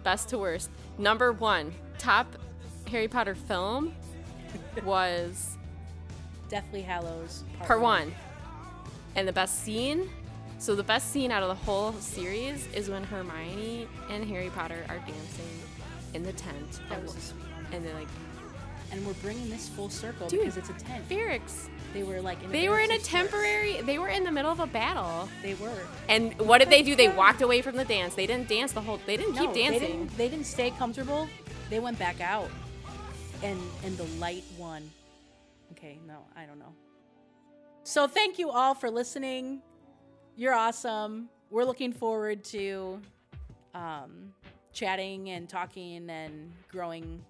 best 0.03 0.31
to 0.31 0.39
worst. 0.39 0.71
Number 0.97 1.33
one, 1.33 1.75
top 1.99 2.27
Harry 2.91 3.09
Potter 3.09 3.35
film 3.35 3.95
was 4.85 5.59
Deathly 6.49 6.81
Hallows 6.81 7.45
part 7.61 7.81
one, 7.83 8.15
and 9.17 9.29
the 9.29 9.33
best 9.35 9.63
scene. 9.65 10.09
So 10.63 10.77
the 10.77 10.85
best 10.85 11.11
scene 11.11 11.33
out 11.33 11.43
of 11.43 11.49
the 11.49 11.57
whole 11.57 11.93
series 11.95 12.69
is 12.73 12.89
when 12.89 13.03
Hermione 13.03 13.89
and 14.09 14.25
Harry 14.25 14.49
Potter 14.51 14.85
are 14.89 14.99
dancing 14.99 15.59
in 16.15 16.23
the 16.23 16.33
tent. 16.35 16.79
That 16.89 16.99
and- 16.99 17.07
was 17.09 17.35
and 17.73 17.85
they're 17.85 17.95
like 17.95 18.07
And 18.93 19.05
we're 19.05 19.15
bringing 19.15 19.51
this 19.51 19.69
full 19.69 19.91
circle 19.91 20.29
Dude, 20.29 20.41
because 20.43 20.57
it's 20.59 20.71
a 20.71 20.75
tent. 20.75 21.09
barracks. 21.09 21.69
They 21.93 22.05
were 22.05 22.21
like 22.21 22.41
in 22.45 22.53
They 22.53 22.69
were 22.69 22.79
in 22.79 22.93
a 22.93 22.99
temporary. 23.01 23.81
They 23.81 23.99
were 23.99 24.07
in 24.09 24.23
the 24.23 24.31
middle 24.31 24.53
of 24.53 24.61
a 24.61 24.69
battle. 24.69 25.29
They 25.43 25.55
were. 25.55 25.81
And 26.09 26.39
what 26.39 26.59
did 26.59 26.71
they 26.71 26.85
do? 26.85 26.95
They 26.95 27.09
walked 27.09 27.43
away 27.43 27.61
from 27.61 27.75
the 27.75 27.85
dance. 27.85 28.15
They 28.15 28.29
didn't 28.29 28.49
dance 28.49 28.71
the 28.71 28.83
whole. 28.83 29.01
They 29.05 29.17
didn't 29.17 29.35
No, 29.35 29.41
keep 29.47 29.55
They 29.55 29.63
dancing. 29.63 29.81
didn't, 29.81 30.17
they 30.17 30.29
didn't 30.29 30.47
stay 30.47 30.71
comfortable. 30.71 31.29
They 31.71 31.81
went 31.81 31.99
back 31.99 32.21
out, 32.21 32.49
and 33.43 33.61
and 33.83 33.99
the 33.99 34.07
light 34.21 34.45
won. 34.57 34.89
Okay, 35.73 35.99
no, 36.07 36.19
I 36.37 36.45
don't 36.45 36.61
know. 36.61 36.73
So 37.83 38.07
thank 38.07 38.39
you 38.39 38.51
all 38.53 38.75
for 38.75 38.93
listening. 38.93 39.63
You're 40.37 40.55
awesome. 40.55 41.29
We're 41.51 41.65
looking 41.65 41.93
forward 41.93 42.43
to 42.45 43.01
um, 43.75 44.33
chatting 44.73 45.31
and 45.31 45.49
talking 45.49 46.09
and 46.09 46.51
growing 46.71 47.23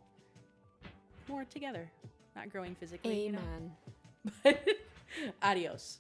more 1.29 1.45
together. 1.45 1.91
Not 2.37 2.51
growing 2.51 2.75
physically, 2.77 3.27
you 3.27 3.33
know. 3.33 3.39
Amen. 3.39 3.73
But 4.45 4.65
adios. 5.43 5.99